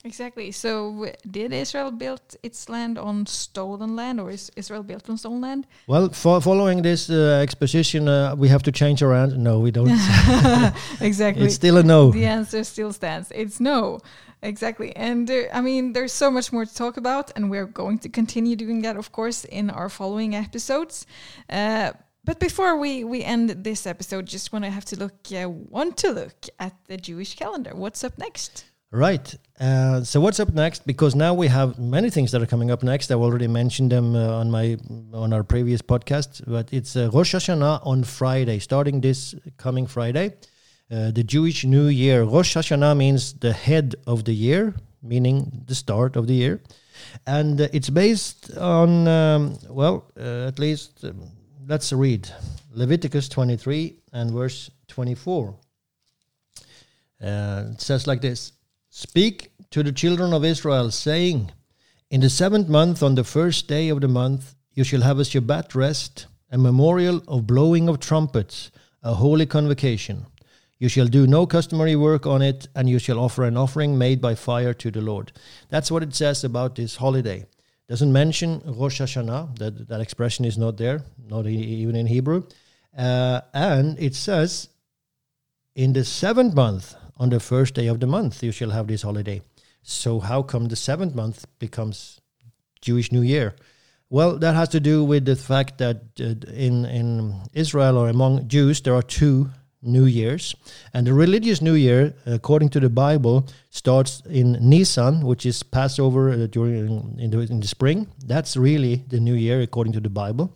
Exactly. 0.05 0.53
So, 0.53 1.07
did 1.29 1.53
Israel 1.53 1.91
build 1.91 2.21
its 2.45 2.69
land 2.69 2.99
on 2.99 3.27
stolen 3.27 3.97
land, 3.97 4.21
or 4.21 4.31
is 4.31 4.51
Israel 4.55 4.85
built 4.85 5.11
on 5.11 5.19
stolen 5.19 5.41
land? 5.41 5.67
Well, 5.89 6.09
fo- 6.11 6.41
following 6.41 6.83
this 6.83 7.11
uh, 7.11 7.41
exposition, 7.43 8.07
uh, 8.09 8.37
we 8.37 8.49
have 8.49 8.63
to 8.63 8.73
change 8.73 9.03
our 9.03 9.13
answer. 9.13 9.37
No, 9.37 9.59
we 9.59 9.73
don't. 9.73 9.91
exactly. 11.01 11.47
It's 11.47 11.57
still 11.57 11.79
a 11.79 11.83
no. 11.83 12.13
The 12.13 12.27
answer 12.27 12.63
still 12.63 12.93
stands. 12.93 13.33
It's 13.33 13.59
no. 13.59 13.99
Exactly. 14.41 14.95
And 14.95 15.29
uh, 15.29 15.43
I 15.53 15.61
mean, 15.61 15.93
there's 15.95 16.13
so 16.13 16.31
much 16.31 16.53
more 16.53 16.65
to 16.65 16.75
talk 16.75 16.97
about, 16.97 17.33
and 17.35 17.51
we're 17.51 17.67
going 17.67 17.99
to 17.99 18.09
continue 18.09 18.55
doing 18.55 18.83
that, 18.83 18.97
of 18.97 19.11
course, 19.11 19.45
in 19.45 19.69
our 19.69 19.89
following 19.89 20.37
episodes. 20.37 21.07
Uh, 21.51 21.91
but 22.29 22.39
before 22.41 22.77
we, 22.77 23.05
we 23.05 23.25
end 23.25 23.49
this 23.65 23.87
episode, 23.87 24.27
just 24.27 24.53
want 24.53 24.63
to 24.63 24.71
have 24.71 24.85
to 24.85 24.97
look, 24.99 25.15
uh, 25.33 25.49
want 25.49 25.97
to 25.97 26.11
look 26.11 26.41
at 26.59 26.75
the 26.87 26.99
Jewish 26.99 27.35
calendar. 27.35 27.71
What's 27.75 28.05
up 28.05 28.19
next? 28.19 28.67
Right. 28.91 29.35
Uh, 29.59 30.05
so 30.05 30.21
what's 30.21 30.39
up 30.39 30.53
next? 30.53 30.87
Because 30.87 31.15
now 31.15 31.33
we 31.33 31.47
have 31.47 31.79
many 31.79 32.11
things 32.11 32.31
that 32.33 32.43
are 32.43 32.47
coming 32.47 32.71
up 32.71 32.83
next. 32.83 33.11
I've 33.11 33.23
already 33.23 33.49
mentioned 33.49 33.93
them 33.93 34.15
uh, 34.15 34.41
on 34.41 34.51
my 34.51 34.77
on 35.15 35.33
our 35.33 35.43
previous 35.43 35.81
podcast. 35.81 36.43
But 36.47 36.71
it's 36.71 36.97
uh, 36.97 37.09
Rosh 37.15 37.35
Hashanah 37.35 37.87
on 37.87 38.05
Friday, 38.05 38.59
starting 38.59 39.01
this 39.01 39.35
coming 39.57 39.87
Friday. 39.87 40.35
Uh, 40.91 41.11
the 41.11 41.25
Jewish 41.25 41.65
New 41.65 41.87
Year. 41.87 42.25
Rosh 42.25 42.55
Hashanah 42.55 42.95
means 42.95 43.33
the 43.33 43.55
head 43.55 43.95
of 44.07 44.25
the 44.25 44.35
year, 44.35 44.75
meaning 45.03 45.63
the 45.67 45.75
start 45.75 46.15
of 46.15 46.27
the 46.27 46.35
year, 46.35 46.61
and 47.27 47.59
uh, 47.59 47.69
it's 47.73 47.89
based 47.89 48.55
on 48.59 49.09
um, 49.09 49.59
well, 49.71 50.13
uh, 50.21 50.47
at 50.47 50.59
least 50.59 51.05
um, 51.05 51.38
let's 51.69 51.93
read 51.93 52.27
Leviticus 52.73 53.29
23 53.29 53.99
and 54.15 54.31
verse 54.31 54.71
24. 54.89 55.55
Uh, 57.23 57.65
it 57.73 57.81
says 57.81 58.07
like 58.07 58.23
this. 58.23 58.53
Speak 58.89 59.53
to 59.71 59.83
the 59.83 59.93
children 59.93 60.33
of 60.33 60.47
Israel, 60.47 60.91
saying, 60.91 61.53
In 62.11 62.23
the 62.23 62.31
seventh 62.31 62.69
month, 62.69 63.03
on 63.03 63.17
the 63.17 63.25
first 63.25 63.69
day 63.69 63.91
of 63.91 64.01
the 64.01 64.09
month, 64.09 64.55
you 64.73 64.83
shall 64.83 65.03
have 65.03 65.19
a 65.19 65.25
Shabbat 65.25 65.75
rest, 65.75 66.27
a 66.51 66.57
memorial 66.57 67.23
of 67.29 67.47
blowing 67.47 67.87
of 67.87 68.01
trumpets, 68.01 68.71
a 69.03 69.13
holy 69.15 69.45
convocation. 69.45 70.25
You 70.79 70.89
shall 70.89 71.07
do 71.07 71.27
no 71.27 71.47
customary 71.47 71.97
work 71.97 72.27
on 72.27 72.41
it, 72.41 72.69
and 72.75 72.89
you 72.89 72.99
shall 72.99 73.19
offer 73.19 73.45
an 73.45 73.59
offering 73.59 73.99
made 73.99 74.23
by 74.23 74.37
fire 74.37 74.73
to 74.73 74.91
the 74.91 75.03
Lord. 75.03 75.33
That's 75.69 75.91
what 75.91 76.03
it 76.03 76.15
says 76.15 76.45
about 76.45 76.77
this 76.77 76.97
holiday. 76.97 77.45
Doesn't 77.89 78.13
mention 78.13 78.63
Rosh 78.67 79.01
Hashanah. 79.01 79.59
That 79.59 79.89
that 79.89 80.01
expression 80.01 80.45
is 80.45 80.59
not 80.59 80.77
there, 80.77 81.03
not 81.27 81.47
even 81.47 81.97
in 81.97 82.07
Hebrew. 82.07 82.45
Uh, 82.97 83.41
and 83.55 83.99
it 83.99 84.15
says, 84.15 84.69
in 85.75 85.93
the 85.93 86.05
seventh 86.05 86.55
month, 86.55 86.95
on 87.17 87.31
the 87.31 87.41
first 87.41 87.75
day 87.75 87.87
of 87.87 88.01
the 88.01 88.07
month 88.07 88.43
you 88.43 88.53
shall 88.53 88.71
have 88.71 88.87
this 88.89 89.03
holiday. 89.03 89.41
So 89.83 90.21
how 90.21 90.43
come 90.43 90.67
the 90.67 90.77
seventh 90.77 91.15
month 91.15 91.47
becomes 91.59 92.21
Jewish 92.83 93.11
New 93.11 93.23
Year? 93.23 93.55
Well, 94.11 94.39
that 94.39 94.55
has 94.55 94.69
to 94.71 94.81
do 94.81 95.05
with 95.05 95.25
the 95.25 95.37
fact 95.37 95.79
that 95.79 95.97
uh, 96.21 96.35
in 96.53 96.85
in 96.85 97.41
Israel 97.53 97.97
or 97.97 98.09
among 98.09 98.49
Jews 98.49 98.81
there 98.83 98.95
are 98.95 99.03
two 99.03 99.51
New 99.83 100.07
Years, 100.07 100.57
and 100.93 101.07
the 101.07 101.15
religious 101.15 101.63
New 101.63 101.75
Year, 101.75 102.15
according 102.27 102.71
to 102.71 102.81
the 102.81 102.89
Bible, 102.89 103.47
starts 103.71 104.23
in 104.29 104.59
Nisan, 104.61 105.23
which 105.23 105.47
is 105.47 105.63
Passover 105.63 106.31
uh, 106.31 106.47
during 106.47 107.17
in 107.19 107.31
the, 107.31 107.41
in 107.41 107.61
the 107.61 107.69
spring. 107.69 108.09
That's 108.27 108.57
really 108.57 109.05
the 109.09 109.21
New 109.21 109.35
Year 109.35 109.61
according 109.61 109.93
to 109.93 110.01
the 110.01 110.11
Bible. 110.11 110.53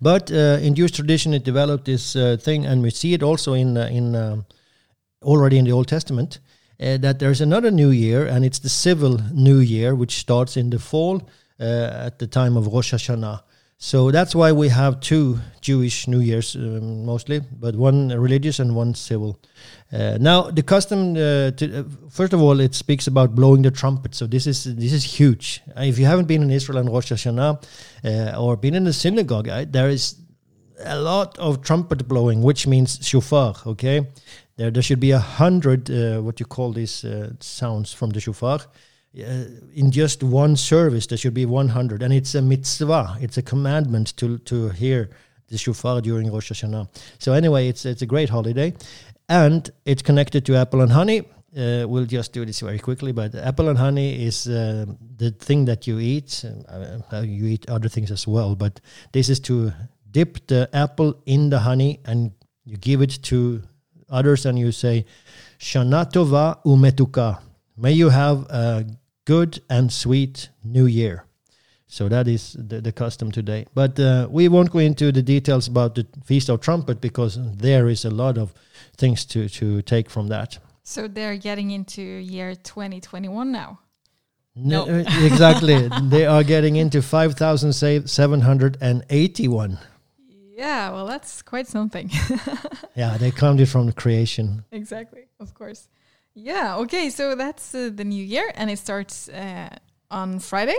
But 0.00 0.30
uh, 0.32 0.58
in 0.60 0.74
Jewish 0.74 0.92
tradition, 0.92 1.34
it 1.34 1.44
developed 1.44 1.84
this 1.84 2.16
uh, 2.16 2.36
thing, 2.40 2.66
and 2.66 2.82
we 2.82 2.90
see 2.90 3.14
it 3.14 3.22
also 3.22 3.52
in 3.52 3.76
uh, 3.76 3.86
in 3.86 4.16
um, 4.16 4.44
already 5.22 5.58
in 5.58 5.64
the 5.64 5.72
Old 5.72 5.86
Testament, 5.86 6.40
uh, 6.80 6.96
that 6.98 7.18
there's 7.18 7.40
another 7.40 7.70
new 7.70 7.90
year, 7.90 8.26
and 8.26 8.44
it's 8.44 8.58
the 8.58 8.68
civil 8.68 9.18
new 9.32 9.58
year, 9.58 9.94
which 9.94 10.18
starts 10.18 10.56
in 10.56 10.70
the 10.70 10.78
fall 10.78 11.22
uh, 11.60 12.06
at 12.06 12.18
the 12.18 12.26
time 12.26 12.56
of 12.56 12.66
Rosh 12.66 12.94
Hashanah. 12.94 13.42
So 13.82 14.10
that's 14.10 14.34
why 14.34 14.52
we 14.52 14.68
have 14.68 15.00
two 15.00 15.40
Jewish 15.62 16.06
New 16.06 16.20
Years 16.20 16.54
um, 16.54 17.06
mostly, 17.06 17.40
but 17.40 17.74
one 17.74 18.10
religious 18.10 18.58
and 18.58 18.76
one 18.76 18.94
civil. 18.94 19.40
Uh, 19.90 20.18
now 20.20 20.50
the 20.50 20.62
custom, 20.62 21.12
uh, 21.12 21.52
to, 21.52 21.80
uh, 21.80 21.84
first 22.10 22.34
of 22.34 22.42
all, 22.42 22.60
it 22.60 22.74
speaks 22.74 23.06
about 23.06 23.34
blowing 23.34 23.62
the 23.62 23.70
trumpet. 23.70 24.14
So 24.14 24.26
this 24.26 24.46
is 24.46 24.64
this 24.64 24.92
is 24.92 25.02
huge. 25.02 25.62
if 25.78 25.98
you 25.98 26.04
haven't 26.04 26.26
been 26.26 26.42
in 26.42 26.50
Israel 26.50 26.76
and 26.76 26.92
Rosh 26.92 27.10
Hashanah 27.10 27.64
uh, 28.04 28.38
or 28.38 28.58
been 28.58 28.74
in 28.74 28.84
the 28.84 28.92
synagogue, 28.92 29.46
there 29.72 29.88
is 29.88 30.16
a 30.84 30.98
lot 30.98 31.38
of 31.38 31.62
trumpet 31.62 32.06
blowing, 32.06 32.42
which 32.42 32.66
means 32.66 32.98
shofar. 33.00 33.54
Okay, 33.64 34.06
there, 34.56 34.70
there 34.70 34.82
should 34.82 35.00
be 35.00 35.12
a 35.12 35.18
hundred 35.18 35.90
uh, 35.90 36.20
what 36.20 36.38
you 36.38 36.44
call 36.44 36.72
these 36.72 37.02
uh, 37.02 37.32
sounds 37.40 37.94
from 37.94 38.10
the 38.10 38.20
shofar. 38.20 38.60
Uh, 39.18 39.44
in 39.74 39.90
just 39.90 40.22
one 40.22 40.56
service, 40.56 41.06
there 41.08 41.18
should 41.18 41.34
be 41.34 41.44
100, 41.44 42.02
and 42.02 42.12
it's 42.12 42.34
a 42.36 42.42
mitzvah. 42.42 43.16
It's 43.20 43.36
a 43.38 43.42
commandment 43.42 44.16
to 44.18 44.38
to 44.38 44.68
hear 44.68 45.10
the 45.48 45.58
shofar 45.58 46.00
during 46.00 46.32
Rosh 46.32 46.52
Hashanah. 46.52 46.88
So 47.18 47.32
anyway, 47.32 47.68
it's 47.68 47.84
it's 47.84 48.02
a 48.02 48.06
great 48.06 48.30
holiday, 48.30 48.72
and 49.28 49.68
it's 49.84 50.02
connected 50.02 50.46
to 50.46 50.56
apple 50.56 50.80
and 50.80 50.92
honey. 50.92 51.24
Uh, 51.56 51.84
we'll 51.88 52.06
just 52.06 52.32
do 52.32 52.44
this 52.44 52.60
very 52.60 52.78
quickly, 52.78 53.10
but 53.10 53.34
apple 53.34 53.68
and 53.68 53.78
honey 53.78 54.24
is 54.24 54.46
uh, 54.46 54.86
the 55.16 55.32
thing 55.32 55.64
that 55.64 55.88
you 55.88 55.98
eat. 55.98 56.44
Uh, 56.68 57.22
you 57.22 57.46
eat 57.46 57.68
other 57.68 57.88
things 57.88 58.12
as 58.12 58.28
well, 58.28 58.54
but 58.54 58.80
this 59.10 59.28
is 59.28 59.40
to 59.40 59.72
dip 60.12 60.46
the 60.46 60.68
apple 60.72 61.14
in 61.26 61.50
the 61.50 61.58
honey 61.58 61.98
and 62.04 62.30
you 62.64 62.76
give 62.76 63.02
it 63.02 63.18
to 63.22 63.62
others 64.08 64.46
and 64.46 64.58
you 64.58 64.70
say, 64.70 65.04
Shana 65.58 66.10
Tova 66.10 66.62
umetuka. 66.64 67.40
May 67.76 67.92
you 67.92 68.10
have 68.10 68.42
a 68.50 68.86
good 69.24 69.60
and 69.68 69.92
sweet 69.92 70.48
new 70.64 70.86
year. 70.86 71.24
So 71.86 72.08
that 72.08 72.28
is 72.28 72.56
the, 72.56 72.80
the 72.80 72.92
custom 72.92 73.32
today. 73.32 73.66
But 73.74 73.98
uh, 73.98 74.28
we 74.30 74.48
won't 74.48 74.70
go 74.70 74.78
into 74.78 75.10
the 75.10 75.22
details 75.22 75.66
about 75.66 75.96
the 75.96 76.06
Feast 76.24 76.48
of 76.48 76.60
Trumpet 76.60 77.00
because 77.00 77.36
there 77.56 77.88
is 77.88 78.04
a 78.04 78.10
lot 78.10 78.38
of 78.38 78.54
things 78.96 79.24
to, 79.26 79.48
to 79.48 79.82
take 79.82 80.08
from 80.08 80.28
that. 80.28 80.58
So 80.84 81.08
they're 81.08 81.36
getting 81.36 81.72
into 81.72 82.02
year 82.02 82.54
2021 82.54 83.50
now. 83.50 83.80
No, 84.54 84.84
no. 84.84 85.00
Uh, 85.00 85.24
exactly. 85.24 85.88
they 86.02 86.26
are 86.26 86.44
getting 86.44 86.76
into 86.76 87.02
5,781. 87.02 89.78
Yeah, 90.56 90.90
well, 90.90 91.06
that's 91.06 91.42
quite 91.42 91.66
something. 91.66 92.10
yeah, 92.94 93.16
they 93.16 93.30
counted 93.30 93.68
from 93.68 93.86
the 93.86 93.92
creation. 93.92 94.64
Exactly, 94.70 95.28
of 95.40 95.54
course. 95.54 95.88
Yeah, 96.34 96.76
okay, 96.76 97.10
so 97.10 97.34
that's 97.34 97.74
uh, 97.74 97.90
the 97.92 98.04
new 98.04 98.24
year 98.24 98.52
and 98.54 98.70
it 98.70 98.78
starts 98.78 99.28
uh, 99.28 99.68
on 100.10 100.38
Friday. 100.38 100.78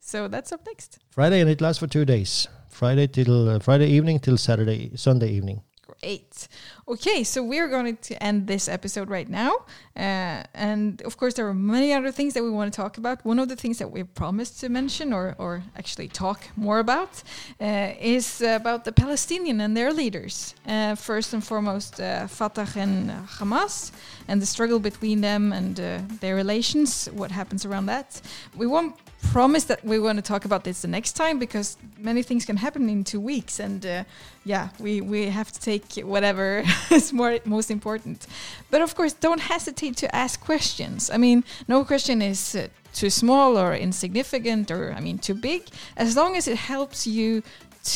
So 0.00 0.28
that's 0.28 0.52
up 0.52 0.66
next. 0.66 0.98
Friday 1.10 1.40
and 1.40 1.50
it 1.50 1.60
lasts 1.60 1.80
for 1.80 1.86
two 1.86 2.04
days. 2.04 2.48
Friday 2.68 3.06
till 3.06 3.48
uh, 3.48 3.58
Friday 3.58 3.88
evening 3.88 4.20
till 4.20 4.36
Saturday, 4.36 4.90
Sunday 4.94 5.30
evening. 5.30 5.62
Great. 6.00 6.48
Okay, 6.86 7.24
so 7.24 7.42
we're 7.42 7.66
going 7.66 7.96
to 7.96 8.22
end 8.22 8.46
this 8.46 8.68
episode 8.68 9.08
right 9.08 9.28
now. 9.28 9.52
Uh, 9.96 10.44
and 10.54 11.02
of 11.02 11.16
course, 11.16 11.34
there 11.34 11.48
are 11.48 11.54
many 11.54 11.92
other 11.92 12.12
things 12.12 12.34
that 12.34 12.42
we 12.44 12.50
want 12.50 12.72
to 12.72 12.76
talk 12.76 12.98
about. 12.98 13.24
One 13.24 13.38
of 13.38 13.48
the 13.48 13.56
things 13.56 13.78
that 13.78 13.90
we've 13.90 14.14
promised 14.14 14.60
to 14.60 14.68
mention 14.68 15.12
or, 15.12 15.34
or 15.38 15.64
actually 15.76 16.08
talk 16.08 16.48
more 16.56 16.78
about 16.78 17.22
uh, 17.60 17.92
is 18.00 18.40
about 18.42 18.84
the 18.84 18.92
Palestinian 18.92 19.60
and 19.60 19.76
their 19.76 19.92
leaders. 19.92 20.54
Uh, 20.66 20.94
first 20.94 21.32
and 21.32 21.42
foremost, 21.42 22.00
uh, 22.00 22.28
Fatah 22.28 22.68
and 22.76 23.10
Hamas 23.38 23.90
and 24.28 24.40
the 24.40 24.46
struggle 24.46 24.78
between 24.78 25.20
them 25.20 25.52
and 25.52 25.80
uh, 25.80 25.98
their 26.20 26.36
relations, 26.36 27.06
what 27.12 27.30
happens 27.30 27.64
around 27.64 27.86
that. 27.86 28.20
We 28.56 28.66
won't 28.66 28.94
promise 29.32 29.64
that 29.64 29.84
we're 29.84 30.00
going 30.00 30.16
to 30.16 30.22
talk 30.22 30.44
about 30.44 30.64
this 30.64 30.82
the 30.82 30.88
next 30.88 31.12
time 31.12 31.38
because 31.38 31.76
many 31.98 32.22
things 32.22 32.44
can 32.44 32.56
happen 32.56 32.88
in 32.88 33.02
two 33.02 33.20
weeks 33.20 33.58
and 33.58 33.84
uh, 33.84 34.04
yeah 34.44 34.68
we 34.78 35.00
we 35.00 35.26
have 35.26 35.50
to 35.50 35.60
take 35.60 35.84
whatever 36.06 36.62
is 36.90 37.12
more 37.12 37.38
most 37.44 37.70
important. 37.70 38.26
But 38.70 38.80
of 38.80 38.94
course 38.94 39.12
don't 39.12 39.40
hesitate 39.40 39.96
to 39.98 40.14
ask 40.14 40.40
questions. 40.40 41.10
I 41.10 41.16
mean 41.16 41.44
no 41.66 41.84
question 41.84 42.22
is 42.22 42.54
uh, 42.54 42.68
too 42.94 43.10
small 43.10 43.58
or 43.58 43.74
insignificant 43.74 44.70
or 44.70 44.92
i 44.92 45.00
mean 45.00 45.18
too 45.18 45.34
big. 45.34 45.62
As 45.96 46.16
long 46.16 46.36
as 46.36 46.46
it 46.46 46.56
helps 46.56 47.06
you 47.06 47.42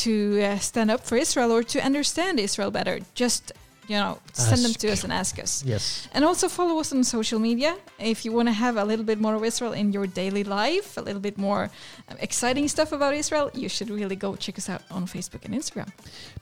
to 0.01 0.41
uh, 0.41 0.57
stand 0.57 0.89
up 0.91 1.01
for 1.05 1.15
israel 1.17 1.51
or 1.51 1.63
to 1.63 1.79
understand 1.79 2.39
israel 2.39 2.71
better 2.71 2.99
just 3.13 3.51
you 3.87 3.97
know, 3.97 4.19
send 4.31 4.53
ask. 4.53 4.63
them 4.63 4.73
to 4.73 4.91
us 4.91 5.03
and 5.03 5.11
ask 5.11 5.39
us. 5.39 5.63
Yes. 5.65 6.07
And 6.13 6.23
also 6.23 6.47
follow 6.47 6.79
us 6.79 6.93
on 6.93 7.03
social 7.03 7.39
media 7.39 7.75
if 7.99 8.23
you 8.23 8.31
want 8.31 8.47
to 8.47 8.53
have 8.53 8.77
a 8.77 8.83
little 8.83 9.05
bit 9.05 9.19
more 9.19 9.35
of 9.35 9.43
Israel 9.43 9.73
in 9.73 9.91
your 9.91 10.07
daily 10.07 10.43
life, 10.43 10.97
a 10.97 11.01
little 11.01 11.21
bit 11.21 11.37
more 11.37 11.69
um, 12.09 12.17
exciting 12.19 12.67
stuff 12.67 12.91
about 12.91 13.13
Israel. 13.13 13.51
You 13.53 13.69
should 13.69 13.89
really 13.89 14.15
go 14.15 14.35
check 14.35 14.57
us 14.57 14.69
out 14.69 14.83
on 14.89 15.05
Facebook 15.05 15.43
and 15.45 15.53
Instagram. 15.53 15.89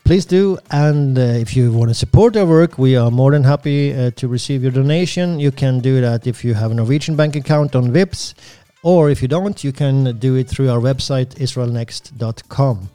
Please 0.04 0.24
do. 0.24 0.58
And 0.70 1.18
uh, 1.18 1.22
if 1.44 1.56
you 1.56 1.72
want 1.72 1.90
to 1.90 1.94
support 1.94 2.36
our 2.36 2.46
work, 2.46 2.78
we 2.78 2.96
are 2.96 3.10
more 3.10 3.32
than 3.32 3.44
happy 3.44 3.92
uh, 3.92 4.10
to 4.12 4.28
receive 4.28 4.62
your 4.62 4.72
donation. 4.72 5.40
You 5.40 5.50
can 5.50 5.80
do 5.80 6.00
that 6.00 6.26
if 6.26 6.44
you 6.44 6.54
have 6.54 6.70
a 6.70 6.74
Norwegian 6.74 7.16
bank 7.16 7.36
account 7.36 7.74
on 7.74 7.92
Vipps, 7.92 8.34
or 8.82 9.10
if 9.10 9.22
you 9.22 9.28
don't, 9.28 9.62
you 9.62 9.72
can 9.72 10.18
do 10.18 10.34
it 10.36 10.48
through 10.48 10.70
our 10.70 10.80
website, 10.80 11.34
israelnext.com. 11.36 12.88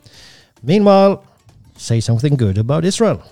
Meanwhile, 0.64 1.24
say 1.78 2.00
something 2.00 2.36
good 2.36 2.58
about 2.58 2.84
Israel. 2.84 3.24